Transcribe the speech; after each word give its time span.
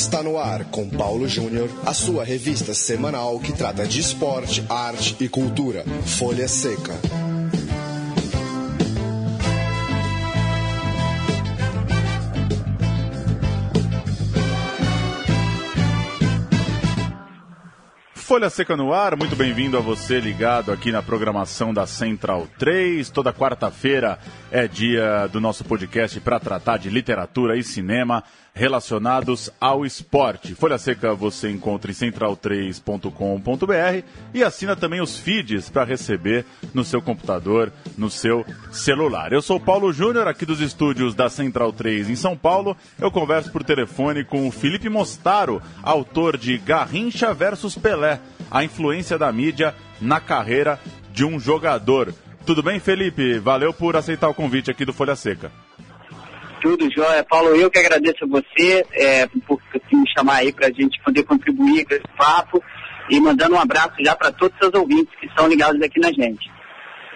Está 0.00 0.22
no 0.22 0.38
ar 0.38 0.64
com 0.64 0.88
Paulo 0.88 1.28
Júnior, 1.28 1.68
a 1.84 1.92
sua 1.92 2.24
revista 2.24 2.72
semanal 2.72 3.38
que 3.38 3.52
trata 3.52 3.86
de 3.86 4.00
esporte, 4.00 4.64
arte 4.66 5.14
e 5.20 5.28
cultura. 5.28 5.84
Folha 6.06 6.48
Seca. 6.48 6.94
Folha 18.14 18.48
Seca 18.48 18.76
no 18.76 18.94
ar, 18.94 19.16
muito 19.16 19.34
bem-vindo 19.34 19.76
a 19.76 19.80
você 19.80 20.20
ligado 20.20 20.70
aqui 20.70 20.92
na 20.92 21.02
programação 21.02 21.74
da 21.74 21.84
Central 21.84 22.46
3. 22.60 23.10
Toda 23.10 23.32
quarta-feira 23.32 24.20
é 24.50 24.66
dia 24.66 25.28
do 25.28 25.40
nosso 25.40 25.64
podcast 25.64 26.18
para 26.20 26.40
tratar 26.40 26.78
de 26.78 26.90
literatura 26.90 27.56
e 27.56 27.62
cinema 27.62 28.24
relacionados 28.52 29.50
ao 29.60 29.86
esporte. 29.86 30.54
Folha 30.54 30.76
Seca 30.76 31.14
você 31.14 31.50
encontra 31.50 31.90
em 31.90 31.94
central3.com.br 31.94 34.04
e 34.34 34.42
assina 34.42 34.74
também 34.74 35.00
os 35.00 35.18
feeds 35.18 35.70
para 35.70 35.84
receber 35.84 36.44
no 36.74 36.84
seu 36.84 37.00
computador, 37.00 37.72
no 37.96 38.10
seu 38.10 38.44
celular. 38.72 39.32
Eu 39.32 39.40
sou 39.40 39.60
Paulo 39.60 39.92
Júnior, 39.92 40.26
aqui 40.26 40.44
dos 40.44 40.60
estúdios 40.60 41.14
da 41.14 41.30
Central 41.30 41.72
3 41.72 42.10
em 42.10 42.16
São 42.16 42.36
Paulo. 42.36 42.76
Eu 42.98 43.10
converso 43.10 43.52
por 43.52 43.62
telefone 43.62 44.24
com 44.24 44.48
o 44.48 44.52
Felipe 44.52 44.88
Mostaro, 44.88 45.62
autor 45.82 46.36
de 46.36 46.58
Garrincha 46.58 47.32
versus 47.32 47.76
Pelé 47.76 48.20
a 48.50 48.64
influência 48.64 49.16
da 49.16 49.30
mídia 49.30 49.74
na 50.00 50.20
carreira 50.20 50.80
de 51.12 51.24
um 51.24 51.38
jogador. 51.38 52.12
Tudo 52.50 52.64
bem, 52.64 52.80
Felipe? 52.80 53.38
Valeu 53.38 53.72
por 53.72 53.94
aceitar 53.94 54.28
o 54.28 54.34
convite 54.34 54.72
aqui 54.72 54.84
do 54.84 54.92
Folha 54.92 55.14
Seca. 55.14 55.52
Tudo 56.60 56.92
jóia. 56.92 57.22
Paulo, 57.22 57.54
eu 57.54 57.70
que 57.70 57.78
agradeço 57.78 58.24
a 58.24 58.26
você 58.26 58.84
é, 58.90 59.28
por 59.46 59.62
me 59.92 60.04
chamar 60.18 60.38
aí 60.38 60.52
para 60.52 60.66
a 60.66 60.72
gente 60.72 61.00
poder 61.04 61.22
contribuir 61.22 61.84
com 61.84 61.94
esse 61.94 62.08
papo 62.18 62.60
e 63.08 63.20
mandando 63.20 63.54
um 63.54 63.60
abraço 63.60 63.94
já 64.00 64.16
para 64.16 64.32
todos 64.32 64.52
os 64.56 64.66
seus 64.66 64.74
ouvintes 64.82 65.14
que 65.20 65.26
estão 65.26 65.46
ligados 65.46 65.80
aqui 65.80 66.00
na 66.00 66.10
gente. 66.10 66.50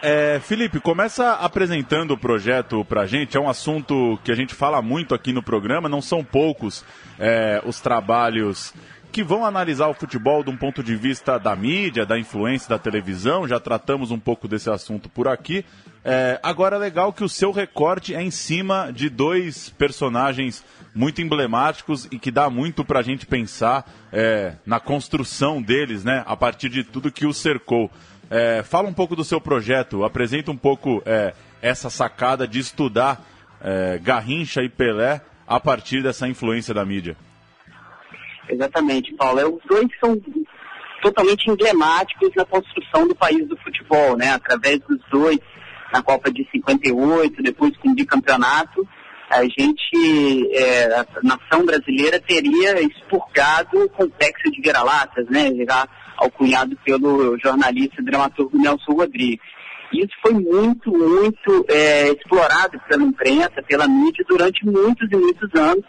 É, 0.00 0.38
Felipe, 0.38 0.78
começa 0.78 1.32
apresentando 1.32 2.12
o 2.12 2.18
projeto 2.18 2.84
para 2.84 3.00
a 3.00 3.06
gente. 3.06 3.36
É 3.36 3.40
um 3.40 3.48
assunto 3.48 4.16
que 4.22 4.30
a 4.30 4.36
gente 4.36 4.54
fala 4.54 4.80
muito 4.80 5.16
aqui 5.16 5.32
no 5.32 5.42
programa. 5.42 5.88
Não 5.88 6.00
são 6.00 6.22
poucos 6.22 6.84
é, 7.18 7.60
os 7.66 7.80
trabalhos 7.80 8.72
que 9.14 9.22
vão 9.22 9.46
analisar 9.46 9.86
o 9.86 9.94
futebol 9.94 10.42
de 10.42 10.50
um 10.50 10.56
ponto 10.56 10.82
de 10.82 10.96
vista 10.96 11.38
da 11.38 11.54
mídia, 11.54 12.04
da 12.04 12.18
influência 12.18 12.68
da 12.68 12.80
televisão. 12.80 13.46
Já 13.46 13.60
tratamos 13.60 14.10
um 14.10 14.18
pouco 14.18 14.48
desse 14.48 14.68
assunto 14.68 15.08
por 15.08 15.28
aqui. 15.28 15.64
É, 16.04 16.40
agora 16.42 16.74
é 16.74 16.78
legal 16.80 17.12
que 17.12 17.22
o 17.22 17.28
seu 17.28 17.52
recorte 17.52 18.12
é 18.12 18.20
em 18.20 18.32
cima 18.32 18.90
de 18.92 19.08
dois 19.08 19.70
personagens 19.70 20.64
muito 20.92 21.22
emblemáticos 21.22 22.08
e 22.10 22.18
que 22.18 22.32
dá 22.32 22.50
muito 22.50 22.84
para 22.84 22.98
a 22.98 23.02
gente 23.04 23.24
pensar 23.24 23.88
é, 24.12 24.56
na 24.66 24.80
construção 24.80 25.62
deles, 25.62 26.02
né? 26.02 26.24
A 26.26 26.36
partir 26.36 26.68
de 26.68 26.82
tudo 26.82 27.12
que 27.12 27.24
o 27.24 27.32
cercou. 27.32 27.88
É, 28.28 28.64
fala 28.64 28.88
um 28.88 28.92
pouco 28.92 29.14
do 29.14 29.22
seu 29.22 29.40
projeto, 29.40 30.02
apresenta 30.02 30.50
um 30.50 30.56
pouco 30.56 31.00
é, 31.06 31.34
essa 31.62 31.88
sacada 31.88 32.48
de 32.48 32.58
estudar 32.58 33.24
é, 33.62 33.96
Garrincha 34.02 34.60
e 34.60 34.68
Pelé 34.68 35.20
a 35.46 35.60
partir 35.60 36.02
dessa 36.02 36.26
influência 36.26 36.74
da 36.74 36.84
mídia. 36.84 37.16
Exatamente, 38.48 39.14
Paulo. 39.14 39.40
É, 39.40 39.46
os 39.46 39.60
dois 39.68 39.86
são 39.98 40.20
totalmente 41.02 41.50
emblemáticos 41.50 42.30
na 42.36 42.44
construção 42.44 43.06
do 43.06 43.14
país 43.14 43.46
do 43.48 43.56
futebol, 43.58 44.16
né? 44.16 44.30
Através 44.30 44.80
dos 44.80 44.98
dois, 45.10 45.38
na 45.92 46.02
Copa 46.02 46.30
de 46.30 46.48
58, 46.50 47.42
depois 47.42 47.76
com 47.76 47.90
o 47.90 47.94
bicampeonato, 47.94 48.86
a 49.30 49.42
gente, 49.44 50.48
é, 50.52 50.84
a 50.94 51.06
nação 51.22 51.64
brasileira 51.64 52.20
teria 52.20 52.80
expurgado 52.80 53.84
o 53.84 53.88
complexo 53.88 54.50
de 54.50 54.60
vira-latas, 54.60 55.26
né? 55.28 55.50
Já 55.66 55.88
alcunhado 56.16 56.76
pelo 56.84 57.38
jornalista 57.38 58.00
e 58.00 58.04
dramaturgo 58.04 58.56
Nelson 58.56 58.92
Rodrigues. 58.92 59.54
Isso 59.92 60.12
foi 60.22 60.32
muito, 60.32 60.90
muito 60.90 61.64
é, 61.68 62.08
explorado 62.10 62.80
pela 62.88 63.02
imprensa, 63.02 63.62
pela 63.66 63.86
mídia, 63.86 64.24
durante 64.28 64.64
muitos 64.64 65.08
e 65.10 65.16
muitos 65.16 65.48
anos, 65.54 65.84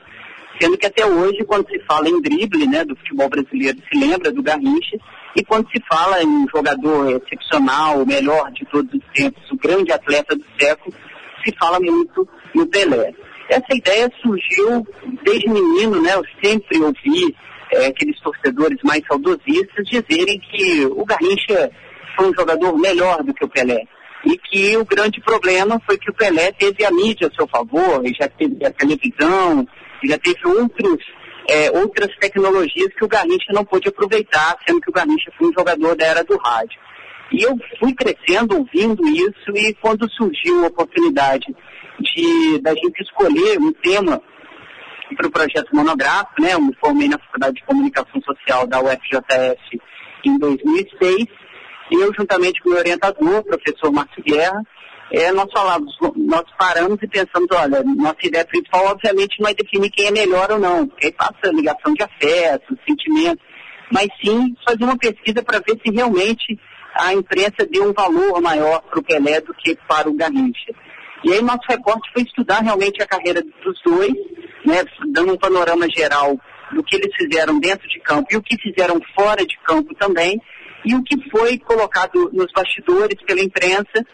Sendo 0.59 0.77
que 0.77 0.85
até 0.85 1.05
hoje, 1.05 1.43
quando 1.43 1.67
se 1.69 1.79
fala 1.85 2.07
em 2.07 2.21
drible 2.21 2.65
né, 2.67 2.85
do 2.85 2.95
futebol 2.95 3.29
brasileiro, 3.29 3.77
se 3.91 3.99
lembra 3.99 4.31
do 4.31 4.41
Garrincha, 4.41 4.97
e 5.35 5.43
quando 5.43 5.69
se 5.69 5.81
fala 5.87 6.23
em 6.23 6.47
jogador 6.53 7.11
excepcional, 7.11 8.01
o 8.01 8.05
melhor 8.05 8.51
de 8.51 8.65
todos 8.65 8.93
os 8.93 9.03
tempos, 9.13 9.51
o 9.51 9.57
grande 9.57 9.91
atleta 9.91 10.35
do 10.35 10.45
século, 10.57 10.95
se 11.43 11.53
fala 11.59 11.79
muito 11.79 12.27
no 12.53 12.65
Pelé. 12.67 13.13
Essa 13.49 13.75
ideia 13.75 14.09
surgiu 14.21 14.87
desde 15.23 15.49
menino, 15.49 16.01
né? 16.01 16.15
Eu 16.15 16.23
sempre 16.41 16.79
ouvi 16.79 17.35
é, 17.71 17.87
aqueles 17.87 18.19
torcedores 18.21 18.79
mais 18.83 19.01
saudosistas 19.07 19.85
dizerem 19.85 20.39
que 20.39 20.85
o 20.85 21.05
Garrincha 21.05 21.69
foi 22.15 22.29
um 22.29 22.33
jogador 22.33 22.77
melhor 22.77 23.21
do 23.23 23.33
que 23.33 23.43
o 23.43 23.49
Pelé. 23.49 23.83
E 24.23 24.37
que 24.37 24.75
o 24.77 24.85
grande 24.85 25.21
problema 25.21 25.79
foi 25.85 25.97
que 25.97 26.09
o 26.09 26.13
Pelé 26.13 26.51
teve 26.53 26.83
a 26.83 26.91
mídia 26.91 27.27
a 27.27 27.35
seu 27.35 27.45
favor, 27.47 28.01
já 28.19 28.27
teve 28.27 28.65
a 28.65 28.71
televisão, 28.71 29.67
já 30.03 30.17
teve 30.17 30.39
outros, 30.47 31.03
é, 31.49 31.71
outras 31.71 32.15
tecnologias 32.17 32.93
que 32.95 33.03
o 33.03 33.07
Garrincha 33.07 33.53
não 33.53 33.65
pôde 33.65 33.87
aproveitar, 33.87 34.57
sendo 34.67 34.81
que 34.81 34.89
o 34.89 34.93
Garrincha 34.93 35.31
foi 35.37 35.49
um 35.49 35.53
jogador 35.53 35.95
da 35.95 36.05
era 36.05 36.23
do 36.23 36.37
rádio. 36.37 36.79
E 37.31 37.43
eu 37.43 37.57
fui 37.79 37.93
crescendo 37.93 38.57
ouvindo 38.57 39.07
isso 39.07 39.51
e 39.55 39.73
quando 39.75 40.09
surgiu 40.11 40.63
a 40.63 40.67
oportunidade 40.67 41.47
de 41.99 42.59
da 42.61 42.73
gente 42.73 43.01
escolher 43.01 43.57
um 43.59 43.71
tema 43.71 44.21
para 45.15 45.27
o 45.27 45.31
projeto 45.31 45.69
monográfico, 45.73 46.41
né? 46.41 46.53
Eu 46.53 46.61
me 46.61 46.75
formei 46.75 47.07
na 47.07 47.17
Faculdade 47.17 47.55
de 47.55 47.63
Comunicação 47.63 48.21
Social 48.21 48.67
da 48.67 48.79
UFJF 48.79 49.81
em 50.23 50.37
2006. 50.37 51.25
E 51.91 51.95
eu, 51.95 52.11
juntamente 52.17 52.61
com 52.61 52.69
o 52.69 52.71
meu 52.71 52.79
orientador, 52.79 53.43
professor 53.43 53.91
Márcio 53.91 54.23
Guerra, 54.23 54.61
é, 55.11 55.31
nós 55.31 55.47
falamos, 55.53 55.95
nós 56.15 56.43
paramos 56.57 56.97
e 57.01 57.07
pensamos, 57.07 57.47
olha, 57.51 57.83
nossa 57.83 58.17
ideia 58.23 58.45
principal 58.45 58.85
obviamente 58.87 59.39
não 59.39 59.49
é 59.49 59.53
definir 59.53 59.91
quem 59.91 60.07
é 60.07 60.11
melhor 60.11 60.51
ou 60.51 60.59
não, 60.59 60.87
porque 60.87 61.07
aí 61.07 61.11
passa 61.11 61.53
ligação 61.53 61.93
de 61.93 62.03
afeto, 62.03 62.77
sentimento, 62.87 63.41
mas 63.91 64.07
sim 64.23 64.55
fazer 64.67 64.83
uma 64.83 64.97
pesquisa 64.97 65.43
para 65.43 65.59
ver 65.59 65.79
se 65.85 65.93
realmente 65.93 66.59
a 66.95 67.13
imprensa 67.13 67.67
deu 67.69 67.89
um 67.89 67.93
valor 67.93 68.41
maior 68.41 68.81
para 68.81 68.99
o 68.99 69.03
Pelé 69.03 69.41
do 69.41 69.53
que 69.53 69.77
para 69.87 70.09
o 70.09 70.15
Garrincha. 70.15 70.73
E 71.23 71.33
aí 71.33 71.41
nosso 71.41 71.63
recorte 71.69 72.09
foi 72.13 72.23
estudar 72.23 72.61
realmente 72.61 73.01
a 73.01 73.07
carreira 73.07 73.41
dos 73.41 73.81
dois, 73.85 74.13
né, 74.65 74.83
dando 75.11 75.33
um 75.33 75.37
panorama 75.37 75.87
geral 75.95 76.39
do 76.71 76.83
que 76.83 76.95
eles 76.95 77.13
fizeram 77.15 77.59
dentro 77.59 77.87
de 77.87 77.99
campo 77.99 78.27
e 78.31 78.37
o 78.37 78.41
que 78.41 78.57
fizeram 78.57 78.99
fora 79.15 79.45
de 79.45 79.57
campo 79.63 79.93
também, 79.95 80.41
e 80.83 80.95
o 80.95 81.03
que 81.03 81.29
foi 81.29 81.57
colocado 81.59 82.29
nos 82.31 82.51
bastidores 82.51 83.21
pela 83.25 83.41
imprensa 83.41 84.05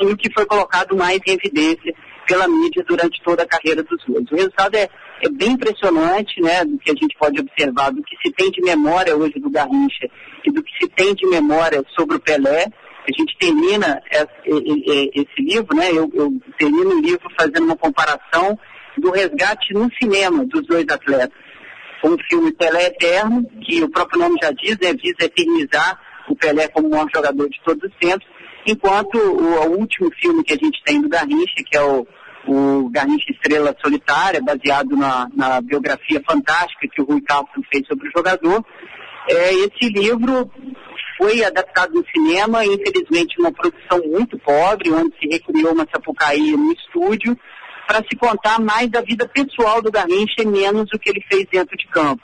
o 0.00 0.16
que 0.16 0.32
foi 0.32 0.44
colocado 0.46 0.96
mais 0.96 1.20
em 1.26 1.32
evidência 1.32 1.94
pela 2.26 2.48
mídia 2.48 2.84
durante 2.86 3.22
toda 3.22 3.44
a 3.44 3.46
carreira 3.46 3.82
dos 3.82 4.04
dois. 4.06 4.30
O 4.30 4.34
resultado 4.34 4.74
é, 4.74 4.88
é 5.22 5.28
bem 5.30 5.52
impressionante, 5.52 6.40
né, 6.40 6.64
do 6.64 6.76
que 6.78 6.90
a 6.90 6.94
gente 6.94 7.16
pode 7.18 7.40
observar, 7.40 7.92
do 7.92 8.02
que 8.02 8.16
se 8.16 8.32
tem 8.32 8.50
de 8.50 8.60
memória 8.62 9.16
hoje 9.16 9.38
do 9.38 9.48
Garrincha 9.48 10.08
e 10.44 10.50
do 10.50 10.62
que 10.62 10.72
se 10.78 10.88
tem 10.88 11.14
de 11.14 11.26
memória 11.26 11.84
sobre 11.96 12.16
o 12.16 12.20
Pelé. 12.20 12.66
A 13.08 13.12
gente 13.16 13.36
termina 13.38 14.02
esse, 14.10 15.10
esse 15.14 15.40
livro, 15.40 15.76
né, 15.76 15.90
eu, 15.90 16.10
eu 16.12 16.32
termino 16.58 16.96
o 16.96 17.00
livro 17.00 17.28
fazendo 17.38 17.64
uma 17.64 17.76
comparação 17.76 18.58
do 18.98 19.10
resgate 19.10 19.72
no 19.72 19.88
cinema 20.02 20.44
dos 20.46 20.66
dois 20.66 20.86
atletas. 20.88 21.38
Com 22.02 22.10
o 22.10 22.18
filme 22.28 22.52
Pelé 22.52 22.86
Eterno, 22.86 23.44
que 23.64 23.82
o 23.82 23.88
próprio 23.88 24.18
nome 24.20 24.36
já 24.42 24.50
diz, 24.50 24.76
né, 24.78 24.92
visa 24.92 25.16
eternizar 25.24 26.00
o 26.28 26.34
Pelé 26.34 26.66
como 26.68 26.90
maior 26.90 27.08
jogador 27.14 27.48
de 27.48 27.60
todos 27.64 27.84
os 27.84 27.96
tempos, 27.98 28.26
enquanto 28.66 29.16
o, 29.16 29.66
o, 29.66 29.78
último 29.78 30.10
filme 30.20 30.42
que 30.42 30.52
a 30.52 30.56
gente 30.56 30.82
tem 30.84 31.00
do 31.00 31.08
Garrincha, 31.08 31.62
que 31.64 31.76
é 31.76 31.82
o, 31.82 32.06
o 32.46 32.90
Garrincha 32.90 33.30
Estrela 33.30 33.74
Solitária, 33.82 34.42
baseado 34.42 34.96
na, 34.96 35.28
na 35.34 35.60
biografia 35.60 36.22
fantástica 36.28 36.88
que 36.92 37.00
o 37.00 37.04
Rui 37.04 37.20
Castro 37.22 37.62
fez 37.70 37.86
sobre 37.86 38.08
o 38.08 38.12
jogador, 38.16 38.64
é, 39.28 39.54
esse 39.54 39.88
livro 39.88 40.50
foi 41.18 41.42
adaptado 41.42 41.94
no 41.94 42.04
cinema, 42.14 42.64
infelizmente 42.64 43.40
uma 43.40 43.52
produção 43.52 44.00
muito 44.04 44.38
pobre, 44.38 44.90
onde 44.90 45.16
se 45.18 45.28
recriou 45.28 45.72
uma 45.72 45.86
sapucaí 45.90 46.56
no 46.56 46.72
estúdio, 46.72 47.36
para 47.86 47.98
se 47.98 48.16
contar 48.16 48.60
mais 48.60 48.90
da 48.90 49.00
vida 49.00 49.28
pessoal 49.28 49.80
do 49.80 49.90
Garrincha 49.90 50.42
e 50.42 50.46
menos 50.46 50.90
o 50.92 50.98
que 50.98 51.08
ele 51.08 51.24
fez 51.30 51.46
dentro 51.50 51.76
de 51.76 51.86
campo. 51.88 52.22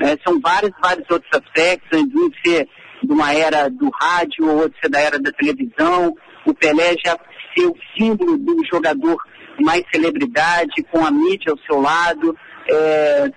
É, 0.00 0.16
são 0.26 0.40
vários, 0.40 0.72
vários 0.80 1.08
outros 1.08 1.30
aspectos, 1.32 2.00
um 2.00 2.30
ser 2.44 2.68
de 3.04 3.12
uma 3.12 3.32
era 3.32 3.68
do 3.68 3.90
rádio, 4.00 4.48
ou 4.48 4.62
outro 4.62 4.78
ser 4.80 4.88
da 4.88 5.00
era 5.00 5.18
da 5.18 5.30
televisão. 5.32 6.14
O 6.46 6.54
Pelé 6.54 6.94
já 7.04 7.16
ser 7.56 7.66
o 7.66 7.74
símbolo 7.96 8.36
do 8.36 8.56
jogador 8.70 9.16
mais 9.60 9.84
celebridade, 9.92 10.82
com 10.90 11.04
a 11.04 11.10
mídia 11.10 11.52
ao 11.52 11.58
seu 11.58 11.80
lado. 11.80 12.36
É, 12.68 13.30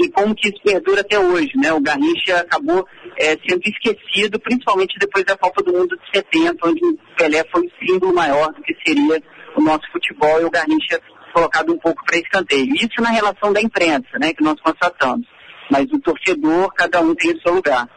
e 0.00 0.08
como 0.10 0.34
que 0.34 0.48
isso 0.48 0.62
perdura 0.62 1.02
até 1.02 1.18
hoje, 1.18 1.52
né? 1.56 1.72
O 1.72 1.80
Garrincha 1.80 2.38
acabou 2.38 2.86
é, 3.18 3.36
sendo 3.46 3.60
esquecido, 3.64 4.40
principalmente 4.40 4.98
depois 4.98 5.24
da 5.24 5.36
Copa 5.36 5.62
do 5.62 5.72
Mundo 5.72 5.96
de 5.96 6.18
70, 6.18 6.56
onde 6.66 6.84
o 6.84 6.98
Pelé 7.16 7.44
foi 7.52 7.66
o 7.66 7.86
símbolo 7.86 8.14
maior 8.14 8.52
do 8.52 8.62
que 8.62 8.74
seria 8.86 9.22
o 9.56 9.60
nosso 9.60 9.90
futebol 9.92 10.40
e 10.40 10.44
o 10.44 10.50
Garrincha 10.50 11.00
colocado 11.34 11.72
um 11.72 11.78
pouco 11.78 12.04
para 12.04 12.18
escanteio. 12.18 12.74
Isso 12.74 13.00
na 13.00 13.10
relação 13.10 13.52
da 13.52 13.60
imprensa, 13.60 14.18
né, 14.18 14.32
que 14.32 14.42
nós 14.42 14.58
constatamos. 14.60 15.26
Mas 15.70 15.86
o 15.92 16.00
torcedor, 16.00 16.72
cada 16.74 17.00
um 17.00 17.14
tem 17.14 17.32
o 17.32 17.40
seu 17.40 17.54
lugar. 17.54 17.88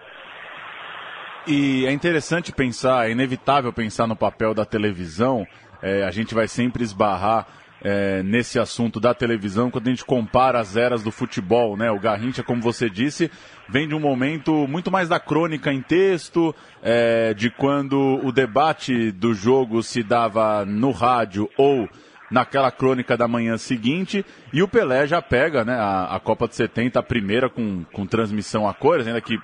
E 1.46 1.86
é 1.86 1.92
interessante 1.92 2.54
pensar, 2.54 3.08
é 3.08 3.12
inevitável 3.12 3.74
pensar 3.74 4.08
no 4.08 4.16
papel 4.16 4.54
da 4.54 4.64
televisão. 4.64 5.46
É, 5.82 6.04
a 6.04 6.12
gente 6.12 6.34
vai 6.34 6.48
sempre 6.48 6.84
esbarrar 6.84 7.46
é, 7.82 8.24
nesse 8.24 8.58
assunto 8.58 8.98
da 8.98 9.14
televisão 9.14 9.70
quando 9.70 9.88
a 9.88 9.90
gente 9.90 10.06
compara 10.06 10.58
as 10.58 10.78
eras 10.78 11.04
do 11.04 11.12
futebol, 11.12 11.76
né? 11.76 11.92
O 11.92 12.00
Garrincha, 12.00 12.44
como 12.44 12.62
você 12.62 12.90
disse, 12.90 13.30
vem 13.68 13.90
de 13.90 13.94
um 13.94 14.00
momento 14.00 14.66
muito 14.70 14.90
mais 14.90 15.10
da 15.10 15.20
crônica 15.20 15.74
em 15.74 15.82
texto, 15.82 16.56
é, 16.82 17.34
de 17.34 17.50
quando 17.50 18.22
o 18.24 18.32
debate 18.32 19.12
do 19.12 19.34
jogo 19.34 19.84
se 19.84 20.02
dava 20.02 20.64
no 20.64 20.92
rádio 20.92 21.50
ou 21.58 21.90
naquela 22.32 22.72
crônica 22.72 23.18
da 23.18 23.28
manhã 23.28 23.58
seguinte, 23.58 24.26
e 24.52 24.64
o 24.64 24.68
Pelé 24.68 25.06
já 25.06 25.22
pega 25.22 25.66
né, 25.66 25.76
a, 25.76 26.16
a 26.16 26.20
Copa 26.22 26.48
de 26.48 26.56
70, 26.56 27.00
a 27.00 27.04
primeira 27.04 27.50
com, 27.50 27.84
com 27.92 28.08
transmissão 28.08 28.68
a 28.68 28.74
cores, 28.74 29.06
ainda 29.06 29.22
que 29.22 29.38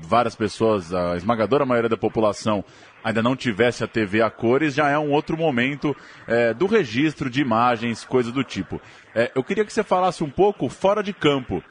várias 0.00 0.34
pessoas, 0.34 0.92
a 0.92 1.16
esmagadora 1.16 1.66
maioria 1.66 1.88
da 1.88 1.96
população 1.96 2.64
ainda 3.02 3.22
não 3.22 3.34
tivesse 3.34 3.82
a 3.82 3.88
TV 3.88 4.22
a 4.22 4.30
cores, 4.30 4.74
já 4.74 4.88
é 4.88 4.98
um 4.98 5.10
outro 5.10 5.36
momento 5.36 5.96
é, 6.26 6.54
do 6.54 6.66
registro 6.66 7.28
de 7.28 7.40
imagens, 7.40 8.04
coisas 8.04 8.32
do 8.32 8.44
tipo. 8.44 8.80
É, 9.14 9.30
eu 9.34 9.42
queria 9.42 9.64
que 9.64 9.72
você 9.72 9.82
falasse 9.82 10.22
um 10.22 10.30
pouco 10.30 10.68
fora 10.68 11.02
de 11.02 11.12
campo. 11.12 11.62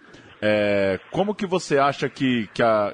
É, 0.41 0.99
como 1.11 1.35
que 1.35 1.45
você 1.45 1.77
acha 1.77 2.09
que, 2.09 2.49
que 2.53 2.61
a, 2.61 2.93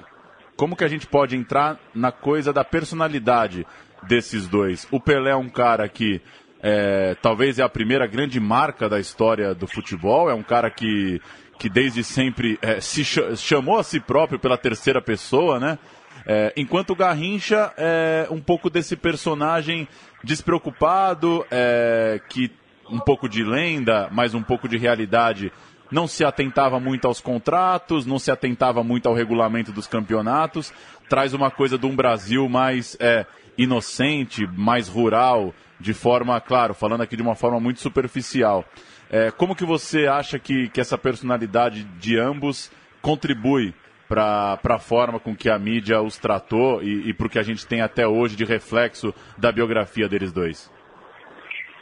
como 0.56 0.76
que 0.76 0.84
a 0.84 0.88
gente 0.88 1.08
pode 1.08 1.36
entrar 1.36 1.80
na 1.94 2.12
coisa 2.12 2.52
da 2.52 2.64
personalidade 2.64 3.66
desses 4.04 4.48
dois? 4.48 4.88
O 4.92 5.00
Pelé 5.00 5.32
é 5.32 5.36
um 5.36 5.50
cara 5.50 5.88
que 5.88 6.22
é, 6.62 7.15
talvez 7.21 7.59
é 7.59 7.63
a 7.63 7.69
primeira 7.69 8.07
grande 8.07 8.39
marca 8.39 8.89
da 8.89 9.00
história 9.00 9.54
do 9.54 9.68
futebol, 9.68 10.30
é 10.30 10.33
um 10.33 10.44
cara 10.44 10.69
que, 10.69 11.21
que 11.59 11.69
desde 11.69 12.04
sempre 12.04 12.57
é, 12.62 12.81
se 12.81 13.04
chamou 13.04 13.77
a 13.77 13.83
si 13.83 14.00
próprio 14.00 14.39
pela 14.39 14.57
terceira 14.57 15.01
pessoa, 15.01 15.59
né? 15.59 15.77
É, 16.25 16.51
enquanto 16.57 16.92
o 16.92 16.95
Garrincha 16.95 17.71
é 17.77 18.27
um 18.30 18.42
pouco 18.42 18.69
desse 18.69 18.95
personagem 18.95 19.88
despreocupado, 20.24 21.45
é, 21.50 22.19
que 22.27 22.51
um 22.89 23.00
pouco 23.00 23.30
de 23.30 23.44
lenda, 23.44 24.09
mas 24.12 24.33
um 24.33 24.42
pouco 24.42 24.68
de 24.68 24.77
realidade, 24.77 25.51
não 25.92 26.07
se 26.07 26.25
atentava 26.25 26.80
muito 26.80 27.07
aos 27.07 27.21
contratos, 27.21 28.06
não 28.06 28.19
se 28.19 28.31
atentava 28.31 28.83
muito 28.83 29.07
ao 29.07 29.15
regulamento 29.15 29.71
dos 29.71 29.88
campeonatos, 29.88 30.74
traz 31.09 31.33
uma 31.33 31.50
coisa 31.50 31.77
de 31.77 31.86
um 31.86 31.95
Brasil 31.95 32.50
mais 32.50 32.98
é, 33.00 33.25
inocente, 33.57 34.48
mais 34.56 34.88
rural, 34.88 35.54
de 35.80 35.94
forma, 35.94 36.39
claro, 36.39 36.74
falando 36.74 37.01
aqui 37.01 37.15
de 37.15 37.21
uma 37.21 37.36
forma 37.36 37.59
muito 37.59 37.80
superficial. 37.80 38.65
É, 39.09 39.31
como 39.31 39.56
que 39.56 39.65
você 39.65 40.07
acha 40.07 40.38
que, 40.38 40.69
que 40.69 40.81
essa 40.81 40.98
personalidade 40.98 41.83
de 41.83 42.19
ambos 42.19 42.71
contribui 43.01 43.74
para 44.07 44.59
a 44.63 44.80
forma 44.80 45.19
com 45.19 45.36
que 45.36 45.50
a 45.50 45.59
mídia 45.59 46.01
os 46.01 46.18
tratou 46.18 46.81
e, 46.81 47.09
e 47.09 47.13
para 47.13 47.27
o 47.27 47.30
que 47.30 47.39
a 47.39 47.44
gente 47.44 47.65
tem 47.65 47.81
até 47.81 48.07
hoje 48.07 48.36
de 48.36 48.45
reflexo 48.45 49.13
da 49.38 49.51
biografia 49.51 50.07
deles 50.07 50.31
dois? 50.31 50.71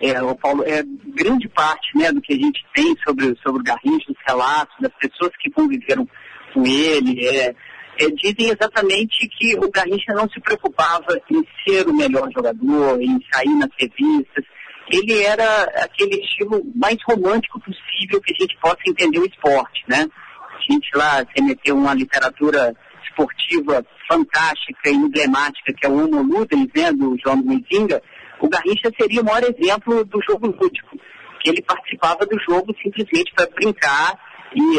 É, 0.01 0.21
o 0.21 0.35
Paulo, 0.35 0.63
é 0.63 0.83
grande 0.83 1.47
parte 1.47 1.97
né, 1.97 2.11
do 2.11 2.21
que 2.21 2.33
a 2.33 2.37
gente 2.37 2.65
tem 2.73 2.95
sobre, 3.03 3.35
sobre 3.41 3.61
o 3.61 3.63
Garrincha, 3.63 4.11
os 4.11 4.17
relatos 4.27 4.75
das 4.79 4.91
pessoas 4.99 5.31
que 5.39 5.49
conviveram 5.49 6.07
com 6.53 6.65
ele, 6.65 7.25
é, 7.25 7.55
é, 7.97 8.09
dizem 8.09 8.51
exatamente 8.51 9.27
que 9.29 9.55
o 9.57 9.69
Garrincha 9.71 10.13
não 10.13 10.29
se 10.29 10.39
preocupava 10.41 11.19
em 11.31 11.43
ser 11.63 11.87
o 11.87 11.93
melhor 11.93 12.29
jogador, 12.31 13.01
em 13.01 13.19
sair 13.31 13.55
nas 13.55 13.69
revistas. 13.77 14.43
Ele 14.91 15.23
era 15.23 15.63
aquele 15.83 16.21
estilo 16.21 16.61
mais 16.75 16.97
romântico 17.07 17.59
possível 17.59 18.21
que 18.21 18.33
a 18.33 18.41
gente 18.41 18.57
possa 18.61 18.79
entender 18.87 19.19
o 19.19 19.25
esporte, 19.25 19.83
né? 19.87 20.07
A 20.39 20.73
gente 20.73 20.89
lá 20.95 21.25
remeteu 21.35 21.75
uma 21.75 21.93
literatura 21.93 22.75
esportiva 23.03 23.85
fantástica 24.07 24.89
e 24.89 24.93
emblemática, 24.93 25.73
que 25.73 25.85
é 25.85 25.89
o 25.89 26.03
Homo 26.03 26.21
Ludens, 26.21 26.69
né, 26.75 26.91
do 26.91 27.17
João 27.23 27.37
Muizinga, 27.37 28.01
o 28.39 28.49
Garrincha 28.49 28.91
seria 28.99 29.21
o 29.21 29.25
maior 29.25 29.43
exemplo 29.43 30.03
do 30.05 30.21
jogo 30.21 30.47
lúdico, 30.47 30.97
que 31.41 31.49
ele 31.49 31.61
participava 31.61 32.25
do 32.25 32.37
jogo 32.39 32.75
simplesmente 32.81 33.33
para 33.33 33.49
brincar 33.49 34.19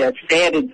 é 0.01 0.13
sério, 0.29 0.71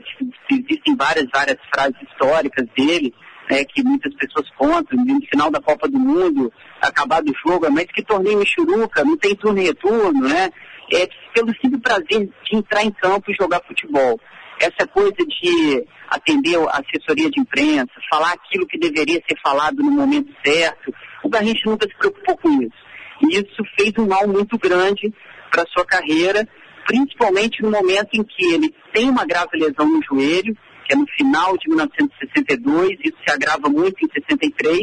existem 0.50 0.96
várias, 0.96 1.26
várias 1.32 1.58
frases 1.74 1.96
históricas 2.02 2.66
dele, 2.76 3.12
né, 3.50 3.64
que 3.64 3.82
muitas 3.82 4.14
pessoas 4.14 4.48
contam, 4.56 4.98
no 5.04 5.20
final 5.26 5.50
da 5.50 5.60
Copa 5.60 5.88
do 5.88 5.98
Mundo, 5.98 6.52
acabado 6.80 7.28
o 7.28 7.48
jogo, 7.48 7.70
mas 7.70 7.86
que 7.86 8.02
torneio 8.02 8.38
Michuruca, 8.38 9.04
não 9.04 9.16
tem 9.16 9.34
turno 9.34 9.60
e 9.60 9.64
retorno, 9.64 10.28
né? 10.28 10.50
É 10.92 11.08
pelo 11.34 11.48
simples 11.56 11.80
prazer 11.82 12.28
de 12.44 12.56
entrar 12.56 12.84
em 12.84 12.90
campo 12.90 13.30
e 13.30 13.36
jogar 13.40 13.62
futebol. 13.66 14.20
Essa 14.60 14.86
coisa 14.86 15.12
de 15.12 15.84
atender 16.08 16.56
a 16.68 16.80
assessoria 16.80 17.30
de 17.30 17.40
imprensa, 17.40 17.92
falar 18.10 18.32
aquilo 18.32 18.66
que 18.66 18.78
deveria 18.78 19.20
ser 19.26 19.36
falado 19.42 19.82
no 19.82 19.90
momento 19.90 20.30
certo, 20.44 20.92
o 21.24 21.28
Garrincha 21.28 21.62
nunca 21.68 21.88
se 21.88 21.96
preocupou 21.96 22.36
com 22.36 22.62
isso. 22.62 22.92
E 23.22 23.36
isso 23.38 23.62
fez 23.78 23.92
um 23.98 24.06
mal 24.06 24.28
muito 24.28 24.58
grande 24.58 25.12
para 25.50 25.66
sua 25.66 25.84
carreira 25.84 26.46
principalmente 26.86 27.62
no 27.62 27.70
momento 27.70 28.10
em 28.14 28.22
que 28.22 28.44
ele 28.52 28.74
tem 28.92 29.08
uma 29.08 29.24
grave 29.24 29.56
lesão 29.56 29.86
no 29.88 30.02
joelho, 30.02 30.56
que 30.84 30.92
é 30.92 30.96
no 30.96 31.06
final 31.16 31.56
de 31.56 31.68
1962, 31.68 32.90
isso 33.04 33.16
se 33.26 33.32
agrava 33.32 33.68
muito 33.68 34.04
em 34.04 34.08
63, 34.12 34.80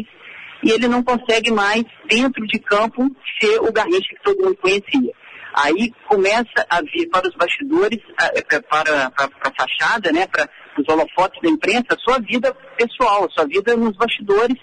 e 0.62 0.70
ele 0.70 0.88
não 0.88 1.02
consegue 1.02 1.50
mais, 1.50 1.84
dentro 2.08 2.46
de 2.46 2.58
campo, 2.58 3.08
ser 3.40 3.58
o 3.60 3.72
Garrincha 3.72 4.08
que 4.08 4.22
todo 4.22 4.42
mundo 4.42 4.56
conhecia. 4.56 5.12
Aí 5.54 5.92
começa 6.06 6.66
a 6.68 6.80
vir 6.80 7.08
para 7.10 7.28
os 7.28 7.34
bastidores, 7.34 7.98
é, 8.20 8.60
para, 8.60 9.10
para, 9.10 9.30
a 9.42 9.52
fachada, 9.58 10.12
né, 10.12 10.26
para 10.26 10.48
os 10.78 10.88
holofotes 10.88 11.40
da 11.42 11.48
imprensa, 11.48 11.86
a 11.90 11.98
sua 11.98 12.18
vida 12.20 12.54
pessoal, 12.76 13.24
a 13.24 13.30
sua 13.30 13.46
vida 13.46 13.76
nos 13.76 13.96
bastidores, 13.96 14.56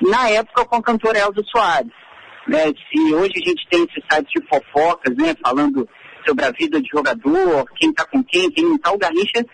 na 0.00 0.28
época 0.30 0.64
com 0.64 0.76
a 0.76 0.82
cantora 0.82 1.18
Elza 1.18 1.42
Soares. 1.44 1.92
Né, 2.48 2.64
se 2.90 3.14
hoje 3.14 3.34
a 3.36 3.48
gente 3.48 3.68
tem 3.70 3.84
esses 3.84 4.02
sites 4.10 4.32
de 4.34 4.42
fofocas, 4.48 5.16
né, 5.16 5.34
falando 5.44 5.88
sobre 6.26 6.44
a 6.44 6.50
vida 6.50 6.80
de 6.80 6.88
jogador, 6.88 7.66
quem 7.76 7.90
está 7.90 8.04
com 8.04 8.22
quem, 8.22 8.50
quem 8.50 8.64
não 8.64 8.76
está. 8.76 8.92
O 8.92 8.98
Garrincha 8.98 9.44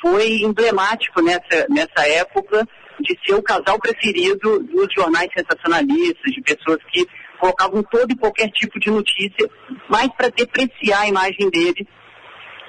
foi 0.00 0.42
emblemático 0.42 1.22
nessa, 1.22 1.66
nessa 1.68 2.06
época 2.08 2.66
de 3.00 3.18
ser 3.24 3.34
o 3.34 3.42
casal 3.42 3.78
preferido 3.78 4.60
dos 4.60 4.86
jornais 4.94 5.28
sensacionalistas, 5.36 6.32
de 6.32 6.40
pessoas 6.42 6.78
que 6.92 7.06
colocavam 7.40 7.82
todo 7.82 8.10
e 8.10 8.16
qualquer 8.16 8.48
tipo 8.50 8.78
de 8.78 8.90
notícia, 8.90 9.50
mais 9.88 10.08
para 10.16 10.28
depreciar 10.28 11.02
a 11.02 11.08
imagem 11.08 11.50
dele 11.50 11.86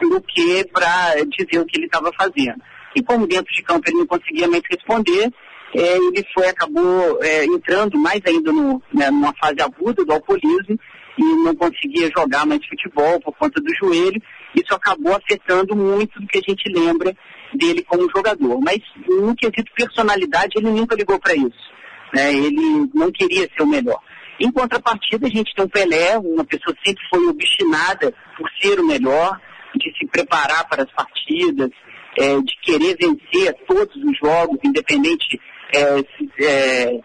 do 0.02 0.22
que 0.22 0.66
para 0.72 1.16
dizer 1.30 1.60
o 1.60 1.66
que 1.66 1.78
ele 1.78 1.86
estava 1.86 2.12
fazendo. 2.18 2.62
E 2.96 3.04
como 3.04 3.28
dentro 3.28 3.54
de 3.54 3.62
campo 3.62 3.84
ele 3.88 4.00
não 4.00 4.08
conseguia 4.08 4.48
mais 4.48 4.64
responder, 4.70 5.32
é, 5.74 5.98
ele 5.98 6.26
foi, 6.34 6.48
acabou 6.48 7.20
é, 7.22 7.46
entrando 7.46 7.98
mais 7.98 8.22
ainda 8.26 8.52
no, 8.52 8.82
né, 8.94 9.10
numa 9.12 9.34
fase 9.34 9.62
aguda 9.62 10.04
do 10.06 10.14
alcoolismo 10.14 10.80
e 11.18 11.24
não 11.44 11.56
conseguia 11.56 12.10
jogar 12.16 12.46
mais 12.46 12.66
futebol 12.66 13.20
por 13.22 13.36
conta 13.38 13.62
do 13.62 13.74
joelho. 13.76 14.22
Isso 14.56 14.74
acabou 14.74 15.16
afetando 15.16 15.76
muito 15.76 16.20
do 16.20 16.28
que 16.28 16.40
a 16.40 16.50
gente 16.50 16.70
lembra 16.70 17.16
dele 17.54 17.84
como 17.84 18.10
jogador. 18.16 18.60
Mas 18.62 18.80
no 19.08 19.36
quesito 19.36 19.72
personalidade, 19.76 20.54
ele 20.56 20.70
nunca 20.70 20.96
ligou 20.96 21.20
para 21.20 21.36
isso. 21.36 21.72
Né? 22.14 22.34
Ele 22.34 22.90
não 22.94 23.12
queria 23.12 23.50
ser 23.56 23.64
o 23.64 23.68
melhor. 23.68 24.00
Em 24.40 24.52
contrapartida, 24.52 25.28
a 25.28 25.30
gente 25.30 25.54
tem 25.56 25.64
o 25.64 25.70
Pelé, 25.70 26.18
uma 26.18 26.44
pessoa 26.44 26.76
sempre 26.86 27.04
foi 27.10 27.26
obstinada 27.28 28.14
por 28.38 28.50
ser 28.60 28.80
o 28.80 28.86
melhor, 28.86 29.40
de 29.76 29.98
se 29.98 30.06
preparar 30.08 30.68
para 30.68 30.84
as 30.84 30.92
partidas, 30.92 31.70
é, 32.18 32.40
de 32.42 32.56
querer 32.62 32.98
vencer 33.00 33.54
todos 33.68 33.96
os 33.96 34.18
jogos, 34.18 34.60
independente 34.64 35.40
é, 35.74 36.00
é, 36.44 37.00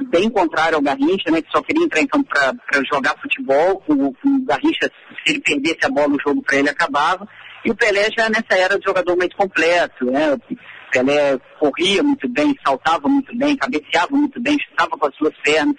bem 0.00 0.30
contrário 0.30 0.76
ao 0.76 0.82
Garrincha, 0.82 1.30
né, 1.30 1.42
que 1.42 1.50
só 1.50 1.62
queria 1.62 1.84
entrar 1.84 2.00
em 2.00 2.06
campo 2.06 2.28
para 2.28 2.82
jogar 2.92 3.16
futebol. 3.20 3.82
O, 3.86 4.08
o, 4.08 4.44
Garrincha, 4.44 4.90
se 5.24 5.32
ele 5.32 5.40
perdesse 5.40 5.84
a 5.84 5.88
bola, 5.88 6.14
o 6.14 6.20
jogo 6.20 6.42
para 6.42 6.56
ele 6.56 6.70
acabava. 6.70 7.28
E 7.64 7.70
o 7.70 7.74
Pelé 7.74 8.08
já 8.16 8.28
nessa 8.28 8.54
era 8.56 8.78
de 8.78 8.84
jogador 8.84 9.16
mais 9.16 9.32
completo, 9.34 10.04
né? 10.06 10.34
O 10.34 10.90
Pelé 10.90 11.38
corria 11.58 12.02
muito 12.02 12.28
bem, 12.28 12.54
saltava 12.64 13.08
muito 13.08 13.36
bem, 13.36 13.56
cabeceava 13.56 14.16
muito 14.16 14.40
bem, 14.40 14.58
chutava 14.58 14.90
com 14.90 15.06
as 15.06 15.14
suas 15.16 15.34
pernas. 15.42 15.76